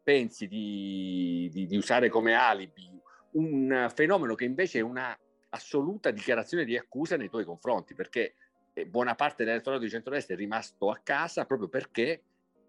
pensi 0.03 0.47
di, 0.47 1.49
di, 1.53 1.67
di 1.67 1.77
usare 1.77 2.09
come 2.09 2.35
alibi 2.35 3.01
un 3.33 3.91
fenomeno 3.95 4.35
che 4.35 4.45
invece 4.45 4.81
è 4.81 4.83
una 4.83 5.17
assoluta 5.51 6.11
dichiarazione 6.11 6.65
di 6.65 6.77
accusa 6.77 7.17
nei 7.17 7.29
tuoi 7.29 7.45
confronti, 7.45 7.95
perché 7.95 8.35
eh, 8.75 8.87
buona 8.87 9.15
parte 9.15 9.45
dell'elettorato 9.45 9.83
di 9.83 9.91
centrodestra 9.91 10.35
è 10.35 10.39
rimasto 10.39 10.91
a 10.91 11.01
casa 11.03 11.45
proprio 11.45 11.69
perché 11.69 12.23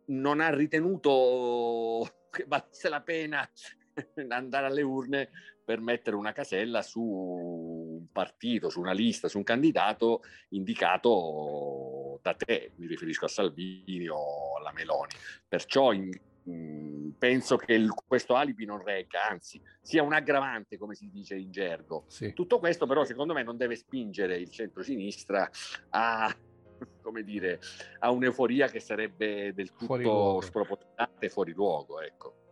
non 0.05 0.41
ha 0.41 0.53
ritenuto 0.53 2.27
che 2.29 2.45
valesse 2.47 2.89
la 2.89 3.01
pena 3.01 3.49
andare 4.29 4.65
alle 4.67 4.81
urne 4.81 5.29
per 5.63 5.79
mettere 5.79 6.15
una 6.15 6.33
casella 6.33 6.81
su 6.81 7.01
un 7.01 8.11
partito, 8.11 8.69
su 8.69 8.79
una 8.79 8.91
lista, 8.91 9.27
su 9.27 9.37
un 9.37 9.43
candidato 9.43 10.21
indicato 10.49 12.19
da 12.21 12.33
te, 12.33 12.71
mi 12.75 12.87
riferisco 12.87 13.25
a 13.25 13.29
Salvini 13.29 14.07
o 14.07 14.57
alla 14.57 14.71
Meloni. 14.73 15.13
Perciò 15.47 15.93
in, 15.93 16.09
mh, 16.43 17.09
penso 17.17 17.55
che 17.55 17.73
il, 17.73 17.89
questo 18.05 18.35
alibi 18.35 18.65
non 18.65 18.83
regga, 18.83 19.27
anzi 19.29 19.61
sia 19.81 20.03
un 20.03 20.13
aggravante, 20.13 20.77
come 20.77 20.95
si 20.95 21.09
dice 21.09 21.35
in 21.35 21.51
gergo. 21.51 22.05
Sì. 22.07 22.33
Tutto 22.33 22.59
questo 22.59 22.85
però 22.85 23.05
secondo 23.05 23.33
me 23.33 23.43
non 23.43 23.57
deve 23.57 23.75
spingere 23.75 24.37
il 24.37 24.49
centro-sinistra 24.49 25.49
a 25.91 26.35
come 27.01 27.23
dire, 27.23 27.59
a 27.99 28.11
un'euforia 28.11 28.67
che 28.67 28.79
sarebbe 28.79 29.53
del 29.53 29.73
tutto 29.73 30.41
spropositata 30.41 31.19
e 31.19 31.29
fuori 31.29 31.53
luogo. 31.53 32.01
Ecco. 32.01 32.42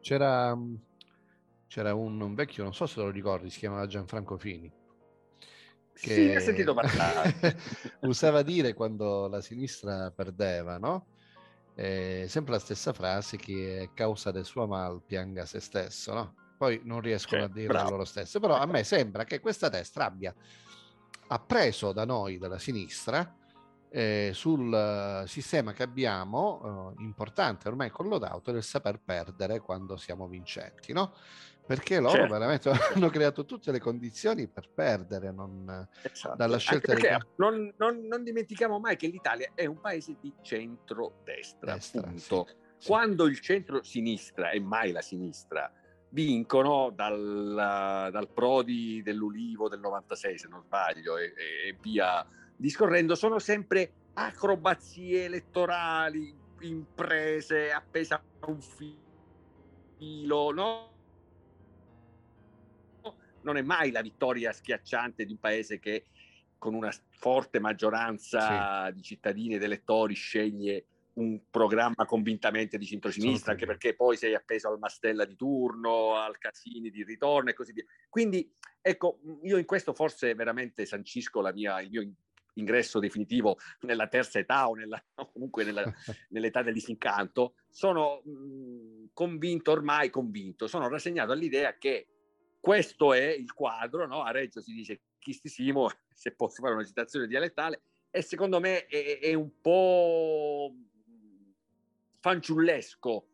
C'era 0.00 0.56
c'era 1.68 1.94
un, 1.94 2.20
un, 2.20 2.34
vecchio, 2.34 2.62
non 2.64 2.74
so 2.74 2.86
se 2.86 2.98
lo 2.98 3.10
ricordi, 3.10 3.50
si 3.50 3.58
chiamava 3.58 3.86
Gianfranco 3.86 4.38
Fini. 4.38 4.72
Che 5.92 6.14
sì, 6.14 6.34
ho 6.34 6.40
sentito 6.40 6.74
parlare. 6.74 7.58
usava 8.02 8.42
dire 8.42 8.72
quando 8.72 9.28
la 9.28 9.40
sinistra 9.40 10.10
perdeva, 10.10 10.78
no? 10.78 11.06
Eh, 11.74 12.24
sempre 12.28 12.54
la 12.54 12.58
stessa 12.58 12.92
frase 12.92 13.36
che 13.36 13.80
è 13.82 13.90
causa 13.94 14.30
del 14.30 14.44
suo 14.44 14.66
mal 14.66 15.02
pianga 15.04 15.44
se 15.44 15.60
stesso, 15.60 16.14
no? 16.14 16.34
Poi 16.56 16.80
non 16.84 17.00
riescono 17.00 17.42
cioè, 17.42 17.50
a 17.50 17.52
dirlo 17.52 17.72
bravo. 17.72 17.90
loro 17.90 18.04
stessi, 18.04 18.40
però 18.40 18.56
a 18.56 18.66
me 18.66 18.82
sembra 18.82 19.24
che 19.24 19.38
questa 19.38 19.68
destra 19.68 20.06
abbia 20.06 20.34
appreso 21.28 21.92
da 21.92 22.04
noi, 22.04 22.38
dalla 22.38 22.58
sinistra, 22.58 23.36
eh, 23.90 24.30
sul 24.34 25.24
sistema 25.26 25.72
che 25.72 25.82
abbiamo, 25.82 26.94
eh, 26.98 27.02
importante 27.02 27.68
ormai 27.68 27.90
collodato, 27.90 28.52
del 28.52 28.62
saper 28.62 29.00
perdere 29.04 29.60
quando 29.60 29.96
siamo 29.96 30.26
vincenti, 30.26 30.92
no? 30.92 31.12
perché 31.68 32.00
loro 32.00 32.14
certo. 32.14 32.32
veramente 32.32 32.70
hanno 32.94 33.10
creato 33.10 33.44
tutte 33.44 33.70
le 33.70 33.78
condizioni 33.78 34.48
per 34.48 34.70
perdere 34.74 35.30
non, 35.30 35.86
esatto. 36.02 36.34
dalla 36.34 36.56
scelta 36.56 36.94
di... 36.94 37.02
non, 37.36 37.72
non, 37.76 38.06
non, 38.06 38.24
dimentichiamo 38.24 38.78
mai 38.78 38.96
che 38.96 39.06
l'Italia 39.08 39.50
è 39.54 39.66
un 39.66 39.78
paese 39.78 40.16
di 40.18 40.32
centro-destra 40.40 41.74
Destra, 41.74 42.10
sì. 42.16 42.42
quando 42.86 43.26
il 43.26 43.38
centro-sinistra 43.38 44.48
e 44.50 44.60
mai 44.60 44.92
la 44.92 45.02
sinistra 45.02 45.70
vincono 46.10 46.90
dal, 46.90 48.08
dal, 48.10 48.28
Prodi 48.32 49.02
dell'Ulivo 49.02 49.68
del 49.68 49.80
96 49.80 50.38
se 50.38 50.48
non 50.48 50.62
sbaglio 50.62 51.18
e, 51.18 51.34
e 51.36 51.76
via 51.82 52.26
discorrendo 52.58 53.14
sono 53.14 53.38
sempre 53.38 53.92
acrobazie 54.14 55.24
elettorali 55.24 56.34
imprese 56.60 57.70
appese 57.70 58.14
a 58.14 58.22
un 58.46 58.60
filo 58.60 60.52
no? 60.52 60.92
non 63.42 63.56
è 63.56 63.62
mai 63.62 63.92
la 63.92 64.02
vittoria 64.02 64.52
schiacciante 64.52 65.24
di 65.24 65.32
un 65.32 65.38
paese 65.38 65.78
che 65.78 66.06
con 66.58 66.74
una 66.74 66.92
forte 67.10 67.60
maggioranza 67.60 68.86
sì. 68.88 68.94
di 68.94 69.02
cittadini 69.02 69.54
ed 69.54 69.62
elettori 69.62 70.14
sceglie 70.14 70.84
un 71.18 71.40
programma 71.50 72.06
convintamente 72.06 72.78
di 72.78 72.86
centrosinistra, 72.86 73.52
anche 73.52 73.66
perché 73.66 73.94
poi 73.94 74.16
sei 74.16 74.34
appeso 74.34 74.68
al 74.68 74.78
Mastella 74.78 75.24
di 75.24 75.34
turno, 75.34 76.14
al 76.14 76.38
Casini 76.38 76.90
di 76.90 77.02
ritorno 77.02 77.50
e 77.50 77.54
così 77.54 77.72
via. 77.72 77.84
Quindi, 78.08 78.48
ecco, 78.80 79.18
io 79.42 79.56
in 79.56 79.64
questo 79.64 79.92
forse 79.92 80.34
veramente 80.34 80.86
sancisco 80.86 81.40
mia, 81.52 81.80
il 81.80 81.90
mio 81.90 82.02
ingresso 82.58 82.98
definitivo 82.98 83.58
nella 83.80 84.08
terza 84.08 84.38
età 84.38 84.68
o, 84.68 84.74
nella, 84.74 85.02
o 85.14 85.30
comunque 85.30 85.64
nella, 85.64 85.82
nell'età 86.30 86.62
del 86.62 86.74
disincanto. 86.74 87.54
Sono 87.68 88.22
mh, 88.24 89.10
convinto, 89.12 89.70
ormai 89.70 90.10
convinto, 90.10 90.66
sono 90.66 90.88
rassegnato 90.88 91.32
all'idea 91.32 91.76
che 91.78 92.08
questo 92.60 93.12
è 93.14 93.26
il 93.26 93.52
quadro, 93.52 94.06
no? 94.06 94.22
a 94.22 94.30
Reggio 94.30 94.60
si 94.60 94.72
dice 94.72 95.02
chistissimo, 95.18 95.88
se 96.12 96.34
posso 96.34 96.62
fare 96.62 96.74
una 96.74 96.84
citazione 96.84 97.26
dialettale, 97.26 97.82
e 98.10 98.22
secondo 98.22 98.60
me 98.60 98.86
è, 98.86 99.18
è 99.20 99.34
un 99.34 99.60
po' 99.60 100.74
fanciullesco 102.20 103.26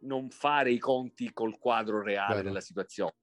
non 0.00 0.30
fare 0.30 0.70
i 0.70 0.78
conti 0.78 1.32
col 1.32 1.58
quadro 1.58 2.02
reale 2.02 2.36
Beh. 2.36 2.42
della 2.42 2.60
situazione. 2.60 3.14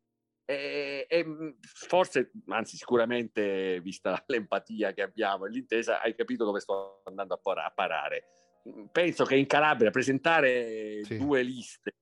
E, 0.46 1.08
e, 1.10 1.56
forse, 1.64 2.32
anzi 2.48 2.78
sicuramente, 2.78 3.80
vista 3.82 4.24
l'empatia 4.28 4.94
che 4.94 5.02
abbiamo 5.02 5.46
e 5.46 5.50
l'intesa, 5.50 6.02
hai 6.02 6.16
capito 6.16 6.46
dove 6.46 6.60
sto 6.60 7.02
andando 7.06 7.34
a, 7.34 7.72
parare. 7.74 8.30
Penso 8.92 9.26
che 9.26 9.36
in 9.36 9.46
Calabria 9.46 9.92
presentare 9.92 11.04
sì. 11.04 11.18
due 11.18 11.42
liste 11.44 11.94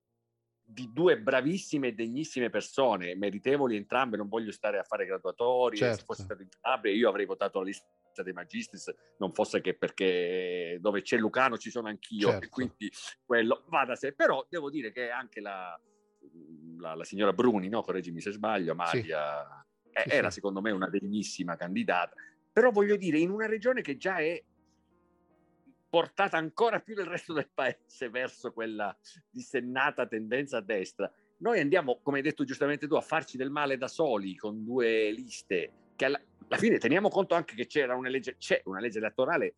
di 0.66 0.92
due 0.92 1.20
bravissime 1.20 1.90
e 1.90 1.94
degnissime 1.94 2.50
persone, 2.50 3.16
meritevoli 3.16 3.76
entrambe, 3.76 4.18
non 4.18 4.28
voglio 4.28 4.52
stare 4.52 4.80
a 4.80 4.84
fare 4.84 5.06
graduatori, 5.06 5.78
certo. 5.78 6.00
se 6.00 6.04
fosse 6.06 6.24
stato 6.24 6.42
in 6.42 6.50
Calabria 6.60 6.94
io 6.94 7.10
avrei 7.10 7.26
votato 7.26 7.60
la 7.60 7.66
lista 7.66 8.24
dei 8.24 8.34
Magistris, 8.34 8.92
non 9.18 9.34
fosse 9.34 9.62
che 9.62 9.76
perché 9.76 10.78
dove 10.80 11.02
c'è 11.02 11.18
Lucano 11.18 11.58
ci 11.58 11.70
sono 11.70 11.90
anch'io, 11.90 12.30
certo. 12.30 12.46
e 12.46 12.50
quindi 12.50 12.92
quello 13.24 13.66
va 13.68 13.86
da 13.86 13.96
sé, 13.96 14.14
però 14.14 14.46
devo 14.50 14.70
dire 14.70 14.92
che 14.92 15.10
anche 15.10 15.42
la, 15.42 15.80
la, 16.78 16.96
la 16.96 17.04
signora 17.04 17.34
Bruni, 17.34 17.70
no? 17.70 17.82
correggimi 17.82 18.22
se 18.22 18.32
sbaglio, 18.32 18.74
Amalia, 18.74 19.66
sì. 19.82 19.90
Eh, 19.92 20.16
era 20.16 20.32
secondo 20.32 20.62
me 20.62 20.72
una 20.72 20.90
degnissima 20.90 21.56
candidata, 21.56 22.16
però 22.52 22.72
voglio 22.72 22.96
dire, 22.96 23.20
in 23.20 23.30
una 23.30 23.46
regione 23.46 23.82
che 23.82 23.98
già 23.98 24.18
è 24.18 24.44
portata 25.90 26.38
ancora 26.38 26.80
più 26.80 26.96
del 26.96 27.06
resto 27.06 27.34
del 27.34 27.50
paese 27.54 28.10
verso 28.10 28.52
quella 28.52 28.96
dissennata 29.30 30.08
tendenza 30.08 30.58
a 30.58 30.62
destra. 30.62 31.12
noi 31.38 31.60
andiamo, 31.60 32.00
come 32.02 32.18
hai 32.18 32.24
detto 32.24 32.44
giustamente 32.44 32.88
tu, 32.88 32.96
a 32.96 33.02
farci 33.02 33.38
del 33.38 33.52
male 33.52 33.78
da 33.78 33.88
soli 33.88 34.36
con 34.36 34.64
due 34.64 35.12
liste 35.12 35.72
che 35.96 36.06
alla, 36.06 36.20
alla 36.48 36.58
fine 36.58 36.80
teniamo 36.80 37.10
conto 37.10 37.36
anche 37.36 37.54
che 37.54 37.68
c'era 37.68 37.96
una 37.96 38.10
legge, 38.10 38.38
c'è 38.38 38.62
una 38.66 38.80
legge 38.80 38.98
elettorale 38.98 39.56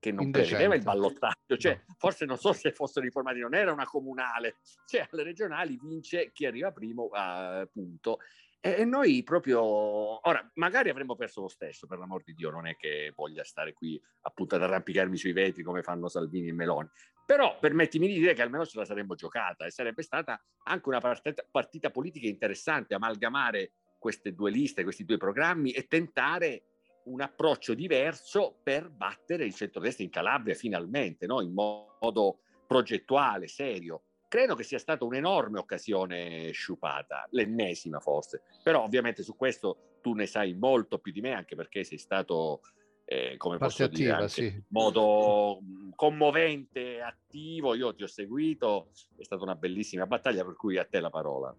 che 0.00 0.10
non 0.10 0.24
Indecente. 0.24 0.56
prevedeva 0.56 0.74
il 0.74 0.82
ballottaggio, 0.82 1.56
cioè 1.58 1.80
no. 1.86 1.94
forse 1.98 2.24
non 2.24 2.38
so 2.38 2.52
se 2.52 2.72
fossero 2.72 3.04
informati, 3.04 3.38
non 3.38 3.54
era 3.54 3.70
una 3.70 3.84
comunale, 3.84 4.56
cioè 4.86 5.06
alle 5.10 5.22
regionali 5.22 5.78
vince 5.80 6.32
chi 6.32 6.46
arriva 6.46 6.72
primo, 6.72 7.10
uh, 7.12 7.68
punto. 7.70 8.18
E 8.62 8.84
noi 8.84 9.22
proprio, 9.22 9.62
ora, 9.62 10.50
magari 10.54 10.90
avremmo 10.90 11.16
perso 11.16 11.42
lo 11.42 11.48
stesso, 11.48 11.86
per 11.86 11.98
l'amor 11.98 12.22
di 12.22 12.34
Dio, 12.34 12.50
non 12.50 12.66
è 12.66 12.76
che 12.76 13.12
voglia 13.14 13.42
stare 13.42 13.72
qui 13.72 14.00
appunto 14.22 14.56
ad 14.56 14.62
arrampicarmi 14.62 15.16
sui 15.16 15.32
vetri 15.32 15.62
come 15.62 15.82
fanno 15.82 16.08
Salvini 16.08 16.48
e 16.48 16.52
Meloni, 16.52 16.88
però 17.24 17.58
permettimi 17.58 18.06
di 18.06 18.18
dire 18.18 18.34
che 18.34 18.42
almeno 18.42 18.66
ce 18.66 18.78
la 18.78 18.84
saremmo 18.84 19.14
giocata 19.14 19.64
e 19.64 19.70
sarebbe 19.70 20.02
stata 20.02 20.42
anche 20.64 20.88
una 20.88 21.00
partita, 21.00 21.46
partita 21.50 21.90
politica 21.90 22.26
interessante, 22.26 22.94
amalgamare 22.94 23.72
queste 23.98 24.34
due 24.34 24.50
liste, 24.50 24.82
questi 24.82 25.04
due 25.04 25.16
programmi 25.16 25.70
e 25.70 25.86
tentare 25.86 26.69
un 27.10 27.20
approccio 27.20 27.74
diverso 27.74 28.58
per 28.62 28.88
battere 28.90 29.44
il 29.44 29.54
centrodestra 29.54 30.04
in 30.04 30.10
Calabria 30.10 30.54
finalmente, 30.54 31.26
no? 31.26 31.40
in 31.40 31.52
modo 31.52 32.38
progettuale, 32.66 33.48
serio 33.48 34.02
credo 34.30 34.54
che 34.54 34.62
sia 34.62 34.78
stata 34.78 35.04
un'enorme 35.04 35.58
occasione 35.58 36.52
sciupata, 36.52 37.26
l'ennesima 37.32 37.98
forse, 37.98 38.42
però 38.62 38.84
ovviamente 38.84 39.24
su 39.24 39.34
questo 39.34 39.98
tu 40.00 40.12
ne 40.12 40.26
sai 40.26 40.54
molto 40.54 40.98
più 40.98 41.10
di 41.10 41.20
me 41.20 41.32
anche 41.32 41.56
perché 41.56 41.82
sei 41.82 41.98
stato, 41.98 42.60
eh, 43.04 43.34
come 43.36 43.58
Parte 43.58 43.72
posso 43.72 43.84
attiva, 43.84 44.16
dire, 44.18 44.28
sì. 44.28 44.44
in 44.44 44.62
modo 44.68 45.58
commovente, 45.96 47.00
attivo, 47.00 47.74
io 47.74 47.92
ti 47.92 48.04
ho 48.04 48.06
seguito, 48.06 48.92
è 49.18 49.24
stata 49.24 49.42
una 49.42 49.56
bellissima 49.56 50.06
battaglia 50.06 50.44
per 50.44 50.54
cui 50.54 50.78
a 50.78 50.84
te 50.84 51.00
la 51.00 51.10
parola. 51.10 51.52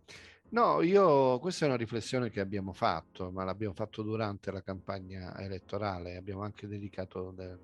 No, 0.51 0.81
io 0.81 1.39
questa 1.39 1.65
è 1.65 1.67
una 1.67 1.77
riflessione 1.77 2.29
che 2.29 2.39
abbiamo 2.39 2.73
fatto, 2.73 3.31
ma 3.31 3.43
l'abbiamo 3.43 3.73
fatto 3.73 4.01
durante 4.01 4.51
la 4.51 4.61
campagna 4.61 5.37
elettorale, 5.39 6.17
abbiamo 6.17 6.43
anche 6.43 6.67
dedicato 6.67 7.31
de- 7.31 7.57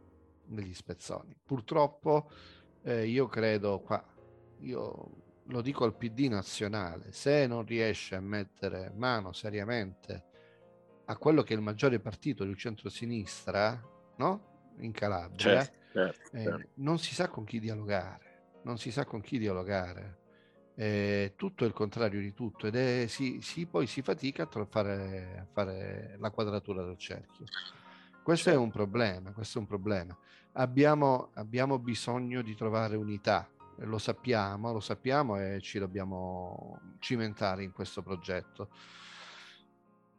degli 0.45 0.73
spezzoni. 0.73 1.35
Purtroppo 1.43 2.29
eh, 2.83 3.05
io 3.05 3.27
credo 3.27 3.81
qua 3.81 4.03
io 4.59 5.23
lo 5.43 5.61
dico 5.61 5.83
al 5.83 5.95
PD 5.95 6.27
nazionale, 6.27 7.11
se 7.11 7.47
non 7.47 7.65
riesce 7.65 8.15
a 8.15 8.21
mettere 8.21 8.91
mano 8.95 9.31
seriamente 9.31 10.25
a 11.05 11.17
quello 11.17 11.41
che 11.41 11.53
è 11.53 11.57
il 11.57 11.63
maggiore 11.63 11.99
partito 11.99 12.43
del 12.43 12.57
centro-sinistra, 12.57 13.81
no? 14.17 14.73
In 14.79 14.91
Calabria, 14.91 15.37
certo, 15.37 15.73
certo, 15.93 16.35
eh, 16.35 16.43
certo. 16.43 16.69
non 16.75 16.99
si 16.99 17.13
sa 17.13 17.29
con 17.29 17.45
chi 17.45 17.59
dialogare, 17.59 18.59
non 18.63 18.77
si 18.77 18.91
sa 18.91 19.05
con 19.05 19.21
chi 19.21 19.37
dialogare. 19.39 20.25
Eh, 20.79 21.33
tutto 21.35 21.63
è 21.63 21.67
il 21.67 21.73
contrario 21.73 22.19
di 22.19 22.35
tutto 22.35 22.67
ed 22.67 22.75
è, 22.75 23.07
si, 23.07 23.39
si, 23.41 23.65
poi 23.65 23.87
si 23.87 24.03
fatica 24.03 24.43
a 24.43 24.65
fare, 24.69 25.39
a 25.39 25.47
fare 25.51 26.17
la 26.19 26.29
quadratura 26.29 26.83
del 26.83 26.97
cerchio. 26.97 27.45
Questo 28.21 28.49
è 28.49 28.51
certo. 28.51 28.61
un 28.61 28.69
problema, 28.69 29.31
questo 29.31 29.57
è 29.57 29.61
un 29.61 29.67
problema. 29.67 30.15
Abbiamo, 30.51 31.31
abbiamo 31.33 31.79
bisogno 31.79 32.43
di 32.43 32.53
trovare 32.53 32.95
unità, 32.95 33.49
lo 33.77 33.97
sappiamo, 33.97 34.71
lo 34.71 34.79
sappiamo 34.79 35.39
e 35.39 35.61
ci 35.61 35.79
dobbiamo 35.79 36.79
cimentare 36.99 37.63
in 37.63 37.71
questo 37.71 38.03
progetto. 38.03 38.69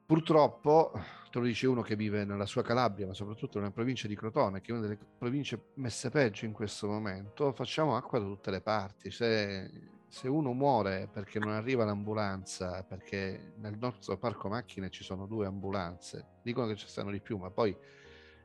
Purtroppo, 0.05 0.91
te 1.31 1.39
lo 1.39 1.45
dice 1.45 1.69
uno 1.69 1.83
che 1.83 1.95
vive 1.95 2.25
nella 2.25 2.47
sua 2.47 2.63
Calabria, 2.63 3.07
ma 3.07 3.15
soprattutto 3.15 3.61
nella 3.61 3.71
provincia 3.71 4.09
di 4.09 4.17
Crotone, 4.17 4.61
che 4.61 4.73
è 4.73 4.75
una 4.75 4.81
delle 4.81 4.99
province 5.19 5.67
messe 5.75 6.11
peggio 6.11 6.47
in 6.47 6.53
questo 6.53 6.89
momento, 6.89 7.53
facciamo 7.53 7.95
acqua 7.95 8.19
da 8.19 8.25
tutte 8.25 8.51
le 8.51 8.61
parti. 8.61 9.13
Se, 9.13 9.98
se 10.09 10.27
uno 10.29 10.53
muore 10.53 11.09
perché 11.13 11.39
non 11.39 11.51
arriva 11.51 11.85
l'ambulanza, 11.85 12.83
perché 12.83 13.53
nel 13.59 13.77
nostro 13.79 14.17
parco 14.17 14.49
macchine 14.49 14.91
ci 14.91 15.05
sono 15.05 15.27
due 15.27 15.47
ambulanze, 15.47 16.39
dicono 16.43 16.67
che 16.67 16.77
ci 16.77 16.89
stanno 16.89 17.11
di 17.11 17.21
più, 17.21 17.37
ma 17.37 17.51
poi 17.51 17.77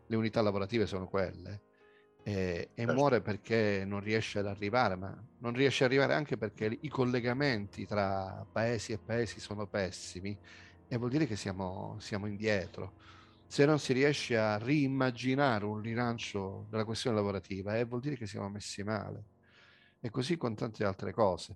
le 0.05 0.15
unità 0.15 0.41
lavorative 0.41 0.85
sono 0.85 1.07
quelle 1.07 1.61
e, 2.23 2.33
e 2.33 2.69
certo. 2.75 2.93
muore 2.93 3.21
perché 3.21 3.83
non 3.85 3.99
riesce 3.99 4.39
ad 4.39 4.47
arrivare, 4.47 4.95
ma 4.95 5.15
non 5.39 5.53
riesce 5.53 5.83
ad 5.83 5.91
arrivare 5.91 6.13
anche 6.13 6.37
perché 6.37 6.77
i 6.81 6.89
collegamenti 6.89 7.85
tra 7.85 8.45
paesi 8.49 8.93
e 8.93 8.99
paesi 8.99 9.39
sono 9.39 9.67
pessimi 9.67 10.37
e 10.87 10.97
vuol 10.97 11.09
dire 11.09 11.25
che 11.25 11.35
siamo, 11.35 11.97
siamo 11.99 12.27
indietro. 12.27 12.93
Se 13.45 13.65
non 13.65 13.77
si 13.79 13.93
riesce 13.93 14.37
a 14.37 14.57
riimmaginare 14.57 15.65
un 15.65 15.81
rilancio 15.81 16.65
della 16.69 16.85
questione 16.85 17.17
lavorativa, 17.17 17.77
eh, 17.77 17.85
vuol 17.85 18.01
dire 18.01 18.15
che 18.15 18.25
siamo 18.25 18.49
messi 18.49 18.83
male. 18.83 19.32
E 20.05 20.09
così 20.09 20.35
con 20.35 20.53
tante 20.53 20.83
altre 20.83 21.13
cose 21.13 21.55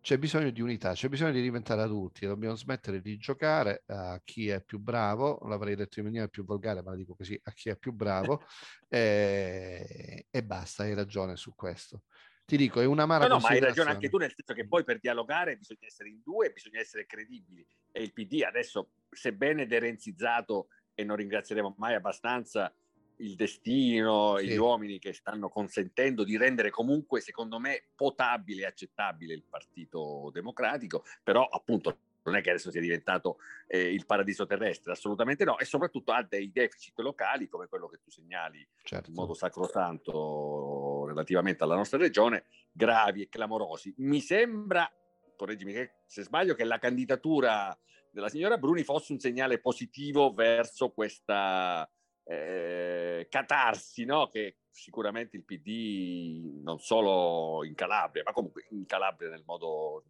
c'è 0.00 0.16
bisogno 0.16 0.48
di 0.48 0.62
unità, 0.62 0.92
c'è 0.92 1.08
bisogno 1.08 1.32
di 1.32 1.42
diventare 1.42 1.82
adulti, 1.82 2.24
dobbiamo 2.24 2.54
smettere 2.54 3.02
di 3.02 3.18
giocare 3.18 3.82
a 3.88 4.18
chi 4.24 4.48
è 4.48 4.62
più 4.62 4.78
bravo, 4.78 5.38
l'avrei 5.42 5.74
detto 5.74 5.98
in 5.98 6.06
maniera 6.06 6.28
più 6.28 6.46
volgare, 6.46 6.82
ma 6.82 6.92
la 6.92 6.96
dico 6.96 7.14
così, 7.14 7.38
a 7.42 7.50
chi 7.52 7.68
è 7.68 7.76
più 7.76 7.92
bravo 7.92 8.42
e, 8.88 10.26
e 10.30 10.42
basta, 10.44 10.84
hai 10.84 10.94
ragione 10.94 11.36
su 11.36 11.54
questo. 11.54 12.04
Ti 12.46 12.56
dico, 12.56 12.80
è 12.80 12.86
una 12.86 13.04
mara 13.04 13.26
No, 13.26 13.34
no, 13.34 13.40
ma 13.40 13.48
hai 13.48 13.60
ragione 13.60 13.90
anche 13.90 14.08
tu, 14.08 14.16
nel 14.16 14.32
senso 14.34 14.54
che 14.54 14.66
poi 14.66 14.82
per 14.82 14.98
dialogare 14.98 15.58
bisogna 15.58 15.84
essere 15.84 16.08
in 16.08 16.22
due, 16.24 16.50
bisogna 16.52 16.80
essere 16.80 17.04
credibili. 17.04 17.66
E 17.92 18.02
il 18.02 18.14
PD 18.14 18.42
adesso, 18.46 18.92
sebbene 19.10 19.66
derenzizzato, 19.66 20.68
e 20.94 21.04
non 21.04 21.16
ringrazieremo 21.16 21.74
mai 21.76 21.94
abbastanza 21.94 22.74
il 23.18 23.34
destino, 23.34 24.36
sì. 24.38 24.48
gli 24.48 24.56
uomini 24.56 24.98
che 24.98 25.12
stanno 25.12 25.48
consentendo 25.48 26.24
di 26.24 26.36
rendere 26.36 26.70
comunque, 26.70 27.20
secondo 27.20 27.58
me, 27.58 27.84
potabile 27.94 28.62
e 28.62 28.66
accettabile 28.66 29.34
il 29.34 29.44
Partito 29.48 30.30
Democratico, 30.32 31.04
però 31.22 31.44
appunto 31.44 31.98
non 32.28 32.36
è 32.36 32.42
che 32.42 32.50
adesso 32.50 32.70
sia 32.70 32.80
diventato 32.80 33.38
eh, 33.66 33.92
il 33.92 34.04
paradiso 34.04 34.46
terrestre, 34.46 34.92
assolutamente 34.92 35.44
no, 35.44 35.58
e 35.58 35.64
soprattutto 35.64 36.12
ha 36.12 36.22
dei 36.22 36.52
deficit 36.52 36.98
locali 36.98 37.48
come 37.48 37.68
quello 37.68 37.88
che 37.88 37.98
tu 38.02 38.10
segnali 38.10 38.66
certo. 38.82 39.08
in 39.08 39.16
modo 39.16 39.34
sacrosanto 39.34 41.06
relativamente 41.06 41.64
alla 41.64 41.76
nostra 41.76 41.98
regione, 41.98 42.44
gravi 42.70 43.22
e 43.22 43.28
clamorosi. 43.28 43.94
Mi 43.98 44.20
sembra, 44.20 44.90
correggimi 45.36 45.88
se 46.06 46.22
sbaglio, 46.22 46.54
che 46.54 46.64
la 46.64 46.78
candidatura 46.78 47.76
della 48.10 48.28
signora 48.28 48.58
Bruni 48.58 48.84
fosse 48.84 49.12
un 49.12 49.18
segnale 49.18 49.58
positivo 49.58 50.32
verso 50.32 50.90
questa 50.90 51.88
eh, 52.28 53.26
catarsi 53.30 54.04
no? 54.04 54.28
che 54.28 54.58
sicuramente 54.70 55.36
il 55.36 55.44
PD 55.44 56.60
non 56.62 56.78
solo 56.78 57.64
in 57.64 57.74
Calabria, 57.74 58.22
ma 58.24 58.32
comunque 58.32 58.66
in 58.70 58.84
Calabria 58.84 59.30
nel 59.30 59.42
modo 59.46 60.04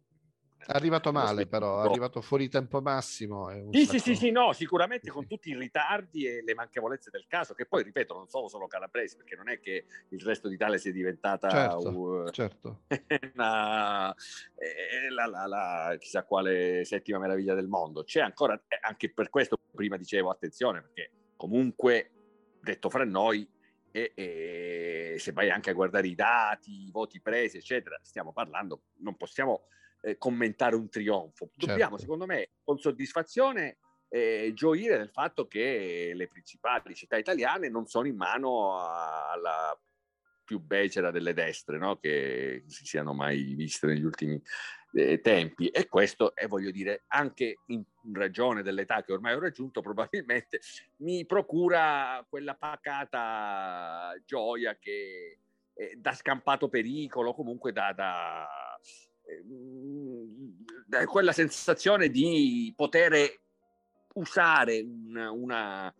è 0.59 0.73
arrivato 0.75 1.11
male, 1.13 1.47
però, 1.47 1.81
è 1.81 1.85
arrivato 1.85 2.21
fuori 2.21 2.49
tempo 2.49 2.81
massimo. 2.81 3.49
Sì, 3.71 3.85
sacco... 3.85 3.97
sì, 3.97 3.99
sì, 3.99 4.15
sì, 4.15 4.31
no, 4.31 4.51
sicuramente 4.51 5.07
sì, 5.07 5.11
con 5.11 5.25
tutti 5.25 5.49
i 5.49 5.57
ritardi 5.57 6.25
e 6.25 6.43
le 6.43 6.53
manchevolezze 6.53 7.09
del 7.09 7.25
caso, 7.27 7.53
che 7.53 7.65
poi, 7.65 7.81
ripeto, 7.81 8.13
non 8.13 8.27
sono 8.27 8.49
solo 8.49 8.67
calabresi, 8.67 9.15
perché 9.15 9.35
non 9.35 9.49
è 9.49 9.59
che 9.59 9.85
il 10.09 10.21
resto 10.21 10.49
d'Italia 10.49 10.77
sia 10.77 10.91
diventata 10.91 11.49
certo, 11.49 11.89
uh, 11.89 12.29
certo. 12.29 12.81
una, 13.33 14.13
eh, 14.13 15.09
la, 15.09 15.25
la, 15.25 15.47
la, 15.47 15.95
chissà 15.97 16.23
quale 16.23 16.83
settima 16.83 17.19
meraviglia 17.19 17.55
del 17.55 17.67
mondo. 17.67 18.03
C'è 18.03 18.19
ancora, 18.19 18.61
eh, 18.67 18.77
anche 18.81 19.11
per 19.11 19.29
questo 19.29 19.57
prima 19.73 19.95
dicevo, 19.95 20.29
attenzione, 20.29 20.81
perché 20.81 21.11
comunque, 21.39 22.11
detto 22.59 22.89
fra 22.89 23.05
noi, 23.05 23.49
e, 23.91 24.11
e, 24.13 25.15
se 25.19 25.31
vai 25.31 25.49
anche 25.49 25.69
a 25.69 25.73
guardare 25.73 26.07
i 26.07 26.13
dati, 26.13 26.87
i 26.87 26.91
voti 26.91 27.21
presi, 27.21 27.55
eccetera, 27.55 27.97
stiamo 28.03 28.33
parlando, 28.33 28.87
non 28.97 29.15
possiamo 29.15 29.67
eh, 30.01 30.17
commentare 30.17 30.75
un 30.75 30.89
trionfo. 30.89 31.51
Dobbiamo, 31.55 31.91
certo. 31.91 31.99
secondo 31.99 32.25
me, 32.25 32.49
con 32.61 32.77
soddisfazione 32.77 33.77
eh, 34.09 34.51
gioire 34.53 34.97
del 34.97 35.11
fatto 35.11 35.47
che 35.47 36.11
le 36.13 36.27
principali 36.27 36.93
città 36.93 37.15
italiane 37.15 37.69
non 37.69 37.87
sono 37.87 38.07
in 38.07 38.17
mano 38.17 38.77
alla 38.77 39.79
più 40.43 40.59
becera 40.59 41.09
delle 41.09 41.33
destre 41.33 41.77
no? 41.77 41.99
che 41.99 42.63
si 42.67 42.85
siano 42.85 43.13
mai 43.13 43.53
viste 43.53 43.87
negli 43.87 44.03
ultimi 44.03 44.41
eh, 44.93 45.21
tempi 45.21 45.67
e 45.67 45.87
questo 45.87 46.35
è 46.35 46.47
voglio 46.47 46.71
dire 46.71 47.03
anche 47.07 47.59
in 47.67 47.83
ragione 48.13 48.63
dell'età 48.63 49.03
che 49.03 49.13
ormai 49.13 49.33
ho 49.35 49.39
raggiunto 49.39 49.81
probabilmente 49.81 50.61
mi 50.97 51.25
procura 51.25 52.25
quella 52.27 52.55
pacata 52.55 54.13
gioia 54.25 54.77
che 54.79 55.39
eh, 55.73 55.95
da 55.97 56.13
scampato 56.13 56.67
pericolo 56.67 57.33
comunque 57.33 57.71
da, 57.71 57.93
da, 57.93 58.47
eh, 60.99 61.05
quella 61.05 61.31
sensazione 61.31 62.09
di 62.09 62.73
poter 62.75 63.13
usare 64.15 64.81
una, 64.81 65.31
una 65.31 65.93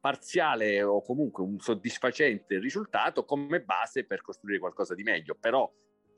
parziale 0.00 0.82
o 0.82 1.02
comunque 1.02 1.44
un 1.44 1.60
soddisfacente 1.60 2.58
risultato 2.58 3.24
come 3.24 3.60
base 3.60 4.04
per 4.04 4.22
costruire 4.22 4.58
qualcosa 4.58 4.94
di 4.94 5.02
meglio. 5.02 5.36
Però 5.38 5.70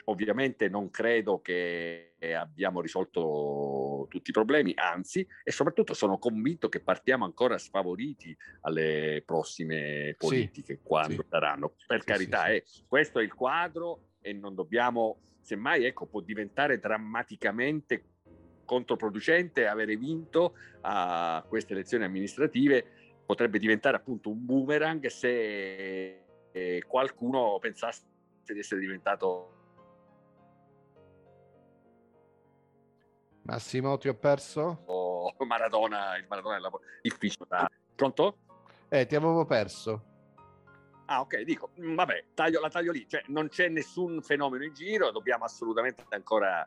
ovviamente 0.05 0.69
non 0.69 0.91
credo 0.91 1.41
che 1.41 2.15
abbiamo 2.35 2.81
risolto 2.81 4.07
tutti 4.09 4.31
i 4.31 4.33
problemi, 4.33 4.73
anzi, 4.77 5.27
e 5.43 5.51
soprattutto 5.51 5.95
sono 5.95 6.19
convinto 6.19 6.69
che 6.69 6.81
partiamo 6.81 7.25
ancora 7.25 7.59
sfavoriti 7.59 8.37
alle 8.63 9.23
prossime 9.25 10.15
politiche 10.19 10.75
sì, 10.75 10.81
quando 10.83 11.23
sì. 11.23 11.29
saranno. 11.29 11.75
Per 11.87 12.01
sì, 12.01 12.07
carità, 12.07 12.47
eh, 12.47 12.65
questo 12.87 13.19
è 13.19 13.23
il 13.23 13.35
quadro 13.35 14.11
e 14.21 14.33
non 14.33 14.55
dobbiamo, 14.55 15.19
semmai, 15.41 15.85
ecco, 15.85 16.07
può 16.07 16.21
diventare 16.21 16.79
drammaticamente 16.79 18.05
controproducente 18.65 19.67
avere 19.67 19.97
vinto 19.97 20.55
a 20.83 21.45
queste 21.47 21.73
elezioni 21.73 22.05
amministrative 22.05 22.87
potrebbe 23.27 23.59
diventare 23.59 23.97
appunto 23.97 24.31
un 24.31 24.45
boomerang 24.45 25.05
se 25.07 26.23
eh, 26.53 26.85
qualcuno 26.87 27.59
pensasse 27.61 28.05
di 28.47 28.59
essere 28.59 28.81
diventato 28.81 29.62
Massimo 33.43 33.99
ti 33.99 34.09
ho 34.09 34.15
perso? 34.15 34.83
Oh, 34.87 35.33
Maradona, 35.45 36.17
il 36.17 36.27
Maradona 36.29 36.57
della 36.57 36.71
difficile. 37.01 37.47
Pronto? 37.95 38.39
Eh, 38.89 39.07
ti 39.07 39.17
avevo 39.17 39.45
perso. 39.45 40.05
Ah, 41.07 41.21
ok, 41.21 41.41
dico, 41.43 41.71
mm, 41.81 41.95
vabbè, 41.95 42.25
taglio, 42.35 42.61
la 42.61 42.71
taglio 42.71 42.93
lì, 42.93 43.07
cioè 43.09 43.23
non 43.27 43.49
c'è 43.49 43.69
nessun 43.69 44.23
fenomeno 44.23 44.65
in 44.65 44.73
giro, 44.73 45.11
dobbiamo 45.11 45.45
assolutamente 45.45 46.05
ancora 46.11 46.67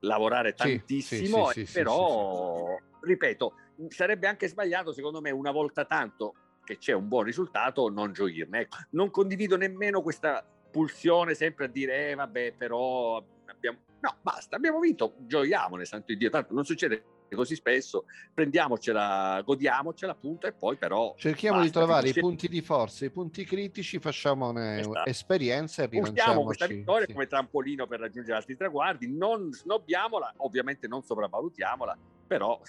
lavorare 0.00 0.54
tantissimo, 0.54 1.48
sì, 1.48 1.60
sì, 1.60 1.66
sì, 1.66 1.72
però, 1.72 2.76
ripeto, 3.00 3.54
sarebbe 3.88 4.26
anche 4.26 4.48
sbagliato, 4.48 4.92
secondo 4.92 5.20
me, 5.20 5.30
una 5.30 5.50
volta 5.50 5.84
tanto 5.84 6.34
che 6.64 6.78
c'è 6.78 6.92
un 6.92 7.08
buon 7.08 7.24
risultato, 7.24 7.88
non 7.88 8.12
gioirne. 8.12 8.60
Ecco, 8.60 8.78
non 8.90 9.10
condivido 9.10 9.56
nemmeno 9.56 10.00
questa 10.00 10.44
pulsione 10.70 11.34
sempre 11.34 11.66
a 11.66 11.68
dire, 11.68 12.10
eh, 12.10 12.14
vabbè, 12.14 12.54
però 12.56 13.22
abbiamo... 13.66 13.78
No, 14.00 14.16
basta, 14.20 14.56
abbiamo 14.56 14.80
vinto, 14.80 15.14
gioiamone, 15.20 15.84
santo 15.84 16.14
Dio, 16.14 16.28
tanto 16.28 16.52
non 16.52 16.64
succede 16.64 17.04
così 17.34 17.54
spesso, 17.54 18.04
prendiamocela, 18.32 19.42
godiamocela 19.44 20.12
appunto 20.12 20.46
e 20.46 20.52
poi 20.52 20.76
però... 20.76 21.14
Cerchiamo 21.16 21.58
basta, 21.58 21.70
di 21.80 21.84
trovare 21.84 22.08
i 22.10 22.12
punti 22.12 22.48
di 22.48 22.60
forza, 22.60 23.04
i 23.04 23.10
punti 23.10 23.44
critici, 23.44 23.98
facciamone 23.98 24.80
esatto. 24.80 25.08
esperienza 25.08 25.82
e 25.82 25.88
Usiamo 25.98 26.44
questa 26.44 26.66
vittoria 26.66 27.06
sì. 27.06 27.12
come 27.12 27.26
trampolino 27.26 27.86
per 27.86 28.00
raggiungere 28.00 28.36
altri 28.36 28.56
traguardi, 28.56 29.10
non 29.10 29.52
snobbiamola, 29.52 30.34
ovviamente 30.38 30.86
non 30.86 31.02
sopravvalutiamola, 31.02 31.98
però, 32.26 32.60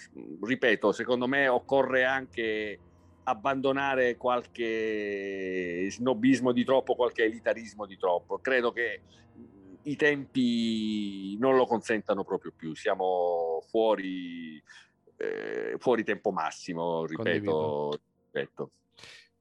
ripeto, 0.42 0.92
secondo 0.92 1.28
me 1.28 1.48
occorre 1.48 2.04
anche 2.06 2.80
abbandonare 3.28 4.18
qualche 4.18 5.88
snobismo 5.90 6.52
di 6.52 6.64
troppo, 6.64 6.96
qualche 6.96 7.24
elitarismo 7.24 7.86
di 7.86 7.98
troppo. 7.98 8.40
Credo 8.40 8.72
che 8.72 9.02
i 9.86 9.96
tempi 9.96 11.38
non 11.38 11.56
lo 11.56 11.66
consentano 11.66 12.24
proprio 12.24 12.52
più, 12.56 12.76
siamo 12.76 13.64
fuori, 13.68 14.62
eh, 15.18 15.76
fuori 15.78 16.04
tempo 16.04 16.32
massimo, 16.32 17.06
ripeto, 17.06 18.00
ripeto. 18.32 18.72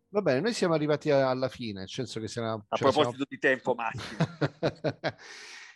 Va 0.09 0.23
bene, 0.23 0.41
noi 0.41 0.53
siamo 0.53 0.75
arrivati 0.75 1.11
alla 1.11 1.49
fine, 1.49 1.81
nel 1.81 1.89
senso 1.89 2.21
che 2.21 2.29
siamo... 2.29 2.67
A 2.69 2.77
proposito 2.77 3.11
siamo... 3.11 3.27
di 3.29 3.39
tempo 3.39 3.75
massimo. 3.75 4.19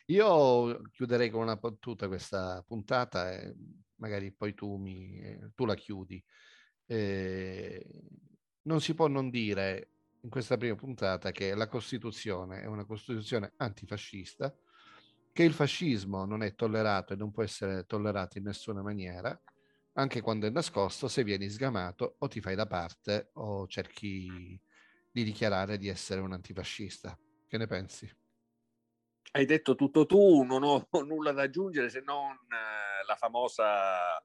Io 0.06 0.82
chiuderei 0.92 1.28
con 1.28 1.42
una 1.42 1.56
battuta 1.56 2.06
questa 2.06 2.62
puntata 2.66 3.32
e 3.32 3.54
magari 3.96 4.32
poi 4.32 4.54
tu, 4.54 4.76
mi, 4.76 5.36
tu 5.54 5.64
la 5.64 5.74
chiudi. 5.74 6.22
Eh, 6.86 7.84
non 8.62 8.80
si 8.80 8.94
può 8.94 9.08
non 9.08 9.28
dire 9.28 9.97
in 10.22 10.30
questa 10.30 10.56
prima 10.56 10.74
puntata 10.74 11.30
che 11.30 11.54
la 11.54 11.68
Costituzione 11.68 12.62
è 12.62 12.66
una 12.66 12.84
Costituzione 12.84 13.52
antifascista, 13.56 14.54
che 15.32 15.42
il 15.42 15.52
fascismo 15.52 16.24
non 16.24 16.42
è 16.42 16.54
tollerato 16.54 17.12
e 17.12 17.16
non 17.16 17.30
può 17.30 17.42
essere 17.42 17.86
tollerato 17.86 18.38
in 18.38 18.44
nessuna 18.44 18.82
maniera, 18.82 19.40
anche 19.92 20.20
quando 20.20 20.46
è 20.46 20.50
nascosto, 20.50 21.08
se 21.08 21.24
vieni 21.24 21.48
sgamato 21.48 22.16
o 22.18 22.28
ti 22.28 22.40
fai 22.40 22.54
da 22.54 22.66
parte 22.66 23.30
o 23.34 23.66
cerchi 23.66 24.60
di 25.10 25.24
dichiarare 25.24 25.78
di 25.78 25.88
essere 25.88 26.20
un 26.20 26.32
antifascista. 26.32 27.18
Che 27.46 27.56
ne 27.56 27.66
pensi? 27.66 28.10
Hai 29.32 29.44
detto 29.44 29.74
tutto 29.74 30.06
tu, 30.06 30.42
non 30.42 30.62
ho 30.62 30.88
nulla 31.04 31.32
da 31.32 31.42
aggiungere 31.42 31.90
se 31.90 32.00
non 32.00 32.32
eh, 32.32 33.04
la 33.06 33.16
famosa 33.16 34.22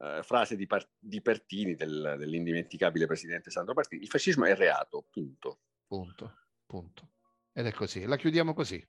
eh, 0.00 0.22
frase 0.22 0.56
di, 0.56 0.66
Par- 0.66 0.88
di 0.98 1.20
Pertini, 1.20 1.74
del, 1.74 2.16
dell'indimenticabile 2.18 3.06
presidente 3.06 3.50
Sandro 3.50 3.74
Pertini, 3.74 4.02
il 4.02 4.08
fascismo 4.08 4.44
è 4.44 4.54
reato, 4.54 5.06
punto. 5.10 5.60
Punto, 5.86 6.46
punto. 6.66 7.10
Ed 7.52 7.66
è 7.66 7.72
così, 7.72 8.04
la 8.04 8.16
chiudiamo 8.16 8.54
così. 8.54 8.84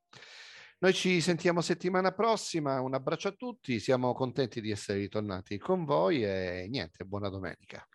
Noi 0.82 0.94
ci 0.94 1.20
sentiamo 1.20 1.60
settimana 1.62 2.14
prossima, 2.14 2.80
un 2.80 2.94
abbraccio 2.94 3.28
a 3.28 3.34
tutti, 3.34 3.80
siamo 3.80 4.14
contenti 4.14 4.62
di 4.62 4.72
essere 4.72 5.00
ritornati 5.00 5.58
con 5.58 5.84
voi 5.84 6.24
e 6.24 6.68
niente, 6.70 7.04
buona 7.04 7.30
domenica. 7.30 7.86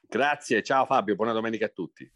Grazie, 0.00 0.62
ciao 0.62 0.86
Fabio, 0.86 1.14
buona 1.14 1.32
domenica 1.32 1.66
a 1.66 1.68
tutti. 1.68 2.10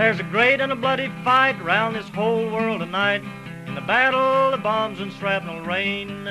There's 0.00 0.18
a 0.18 0.22
great 0.22 0.62
and 0.62 0.72
a 0.72 0.76
bloody 0.76 1.12
fight 1.24 1.62
round 1.62 1.94
this 1.94 2.08
whole 2.08 2.50
world 2.50 2.80
tonight. 2.80 3.22
In 3.66 3.74
the 3.74 3.82
battle 3.82 4.50
the 4.50 4.56
bombs 4.56 4.98
and 4.98 5.12
shrapnel 5.12 5.60
rain. 5.60 6.26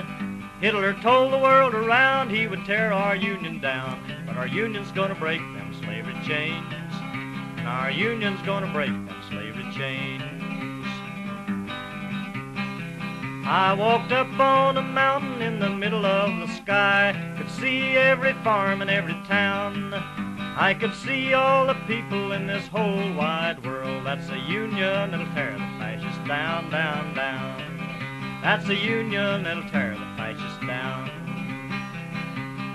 Hitler 0.59 0.95
told 1.03 1.31
the 1.31 1.37
world 1.37 1.75
around 1.75 2.31
he 2.31 2.47
would 2.47 2.65
tear 2.65 2.91
our 2.91 3.15
union 3.15 3.59
down. 3.59 4.01
But 4.25 4.37
our 4.37 4.47
union's 4.47 4.91
gonna 4.91 5.13
break 5.13 5.39
them 5.39 5.75
slavery 5.83 6.17
chains. 6.25 6.73
And 7.57 7.67
our 7.67 7.91
union's 7.91 8.41
gonna 8.41 8.73
break 8.73 8.89
them 8.89 9.15
slavery 9.29 9.71
chains. 9.77 10.23
I 13.45 13.75
walked 13.77 14.11
up 14.11 14.39
on 14.39 14.77
a 14.77 14.81
mountain 14.81 15.43
in 15.43 15.59
the 15.59 15.69
middle 15.69 16.07
of 16.07 16.39
the 16.39 16.51
sky. 16.55 17.35
Could 17.37 17.51
see 17.51 17.95
every 17.97 18.33
farm 18.43 18.81
and 18.81 18.89
every 18.89 19.13
town. 19.27 19.93
I 20.59 20.73
could 20.73 20.93
see 20.93 21.33
all 21.33 21.67
the 21.67 21.73
people 21.87 22.33
in 22.33 22.45
this 22.45 22.67
whole 22.67 23.13
wide 23.13 23.65
world. 23.65 24.05
That's 24.05 24.27
the 24.27 24.37
union 24.37 25.09
that'll 25.09 25.33
tear 25.33 25.53
the 25.53 25.79
fascists 25.79 26.27
down, 26.27 26.69
down, 26.69 27.15
down. 27.15 28.41
That's 28.43 28.67
the 28.67 28.75
union 28.75 29.43
that'll 29.43 29.69
tear 29.69 29.91
the 29.91 30.05
fascists 30.17 30.59
down. 30.67 31.07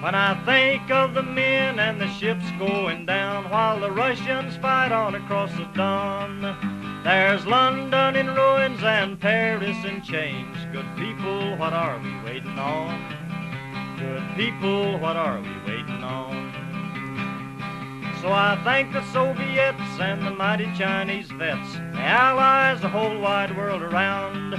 When 0.03 0.15
I 0.15 0.33
think 0.47 0.91
of 0.91 1.13
the 1.13 1.23
men 1.23 1.79
and 1.79 2.01
the 2.01 2.09
ships 2.09 2.47
going 2.59 3.05
down 3.05 3.51
while 3.51 3.79
the 3.79 3.93
Russians 3.93 4.57
fight 4.57 4.91
on 4.91 5.15
across 5.15 5.55
the 5.55 5.69
Don, 5.75 7.03
there's 7.05 7.45
London 7.45 8.17
in 8.17 8.29
ruins 8.29 8.83
and 8.83 9.21
Paris 9.21 9.77
in 9.85 10.01
chains. 10.01 10.57
Good 10.73 10.89
people, 10.97 11.55
what 11.59 11.75
are 11.75 11.99
we 11.99 12.19
waiting 12.25 12.59
on? 12.59 13.99
Good 13.99 14.25
people, 14.37 14.99
what 14.99 15.17
are 15.17 15.39
we 15.39 15.53
waiting 15.67 16.03
on? 16.03 16.64
So 18.25 18.33
I 18.33 18.59
thank 18.65 18.91
the 18.91 19.05
Soviets 19.13 20.01
and 20.01 20.27
the 20.27 20.31
mighty 20.31 20.65
Chinese 20.79 21.31
vets, 21.33 21.75
the 21.75 22.01
Allies, 22.01 22.81
the 22.81 22.89
whole 22.89 23.21
wide 23.21 23.55
world 23.55 23.83
around. 23.83 24.53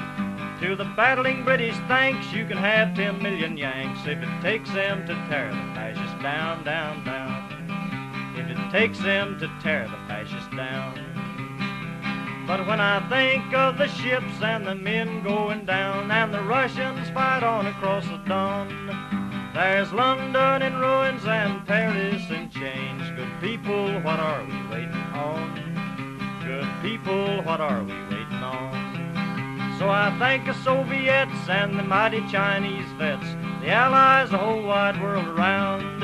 To 0.61 0.75
the 0.75 0.85
battling 0.95 1.43
British, 1.43 1.75
thanks, 1.87 2.31
you 2.31 2.45
can 2.45 2.57
have 2.57 2.95
10 2.95 3.23
million 3.23 3.57
Yanks 3.57 4.01
if 4.05 4.19
it 4.19 4.41
takes 4.43 4.69
them 4.71 5.07
to 5.07 5.15
tear 5.27 5.49
the 5.49 5.73
fascists 5.73 6.21
down, 6.21 6.63
down, 6.63 7.03
down. 7.05 8.35
If 8.37 8.55
it 8.55 8.71
takes 8.71 8.99
them 8.99 9.39
to 9.39 9.49
tear 9.63 9.87
the 9.87 9.97
fascists 10.07 10.55
down. 10.55 12.45
But 12.45 12.67
when 12.67 12.79
I 12.79 12.99
think 13.09 13.51
of 13.51 13.79
the 13.79 13.87
ships 13.87 14.43
and 14.43 14.67
the 14.67 14.75
men 14.75 15.23
going 15.23 15.65
down 15.65 16.11
and 16.11 16.31
the 16.31 16.43
Russians 16.43 17.09
fight 17.09 17.41
on 17.41 17.65
across 17.65 18.05
the 18.05 18.17
Don, 18.27 19.24
there's 19.55 19.93
London 19.93 20.61
in 20.61 20.75
ruins 20.75 21.23
and 21.25 21.65
Paris 21.65 22.29
in 22.29 22.49
chains. 22.49 23.01
Good 23.15 23.31
people, 23.39 24.01
what 24.01 24.19
are 24.19 24.43
we 24.43 24.67
waiting 24.67 25.07
on? 25.15 26.41
Good 26.43 26.67
people, 26.81 27.41
what 27.43 27.61
are 27.61 27.81
we 27.81 27.93
waiting 27.93 28.43
on? 28.43 29.77
So 29.79 29.89
I 29.89 30.13
thank 30.19 30.45
the 30.45 30.53
Soviets 30.55 31.47
and 31.47 31.79
the 31.79 31.83
mighty 31.83 32.19
Chinese 32.29 32.85
vets, 32.97 33.25
the 33.61 33.69
Allies, 33.69 34.31
the 34.31 34.37
whole 34.37 34.61
wide 34.61 35.01
world 35.01 35.27
around. 35.27 36.01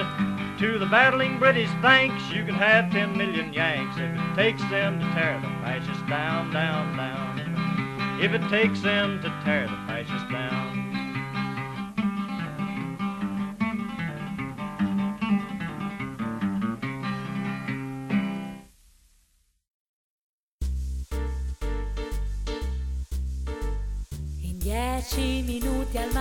To 0.60 0.80
the 0.80 0.86
battling 0.86 1.38
British, 1.38 1.70
thanks, 1.82 2.24
you 2.32 2.46
can 2.46 2.56
have 2.56 2.90
10 2.92 3.18
million 3.18 3.52
Yanks 3.52 3.98
if 3.98 4.18
it 4.18 4.36
takes 4.36 4.62
them 4.70 4.98
to 5.00 5.06
tear 5.12 5.42
the 5.42 5.48
fascists 5.62 6.04
down, 6.08 6.54
down, 6.54 6.96
down. 6.96 8.20
If 8.22 8.32
it 8.32 8.48
takes 8.50 8.82
them 8.82 9.22
to 9.22 9.30
tear 9.44 9.68
the 9.68 9.76
fascists 9.88 10.32
down. 10.32 10.71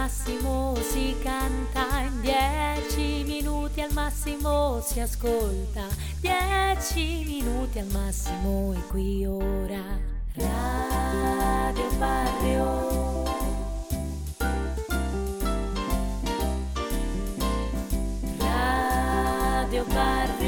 massimo 0.00 0.74
si 0.80 1.14
canta, 1.22 2.00
in 2.00 2.20
dieci 2.22 3.22
minuti 3.26 3.82
al 3.82 3.92
massimo 3.92 4.80
si 4.80 4.98
ascolta, 4.98 5.84
dieci 6.20 7.22
minuti 7.26 7.78
al 7.80 7.86
massimo 7.92 8.72
e 8.72 8.80
qui 8.88 9.26
ora. 9.26 9.98
Radio 10.36 11.88
Barrio. 11.98 13.24
Radio 18.38 19.84
Barrio. 19.84 20.39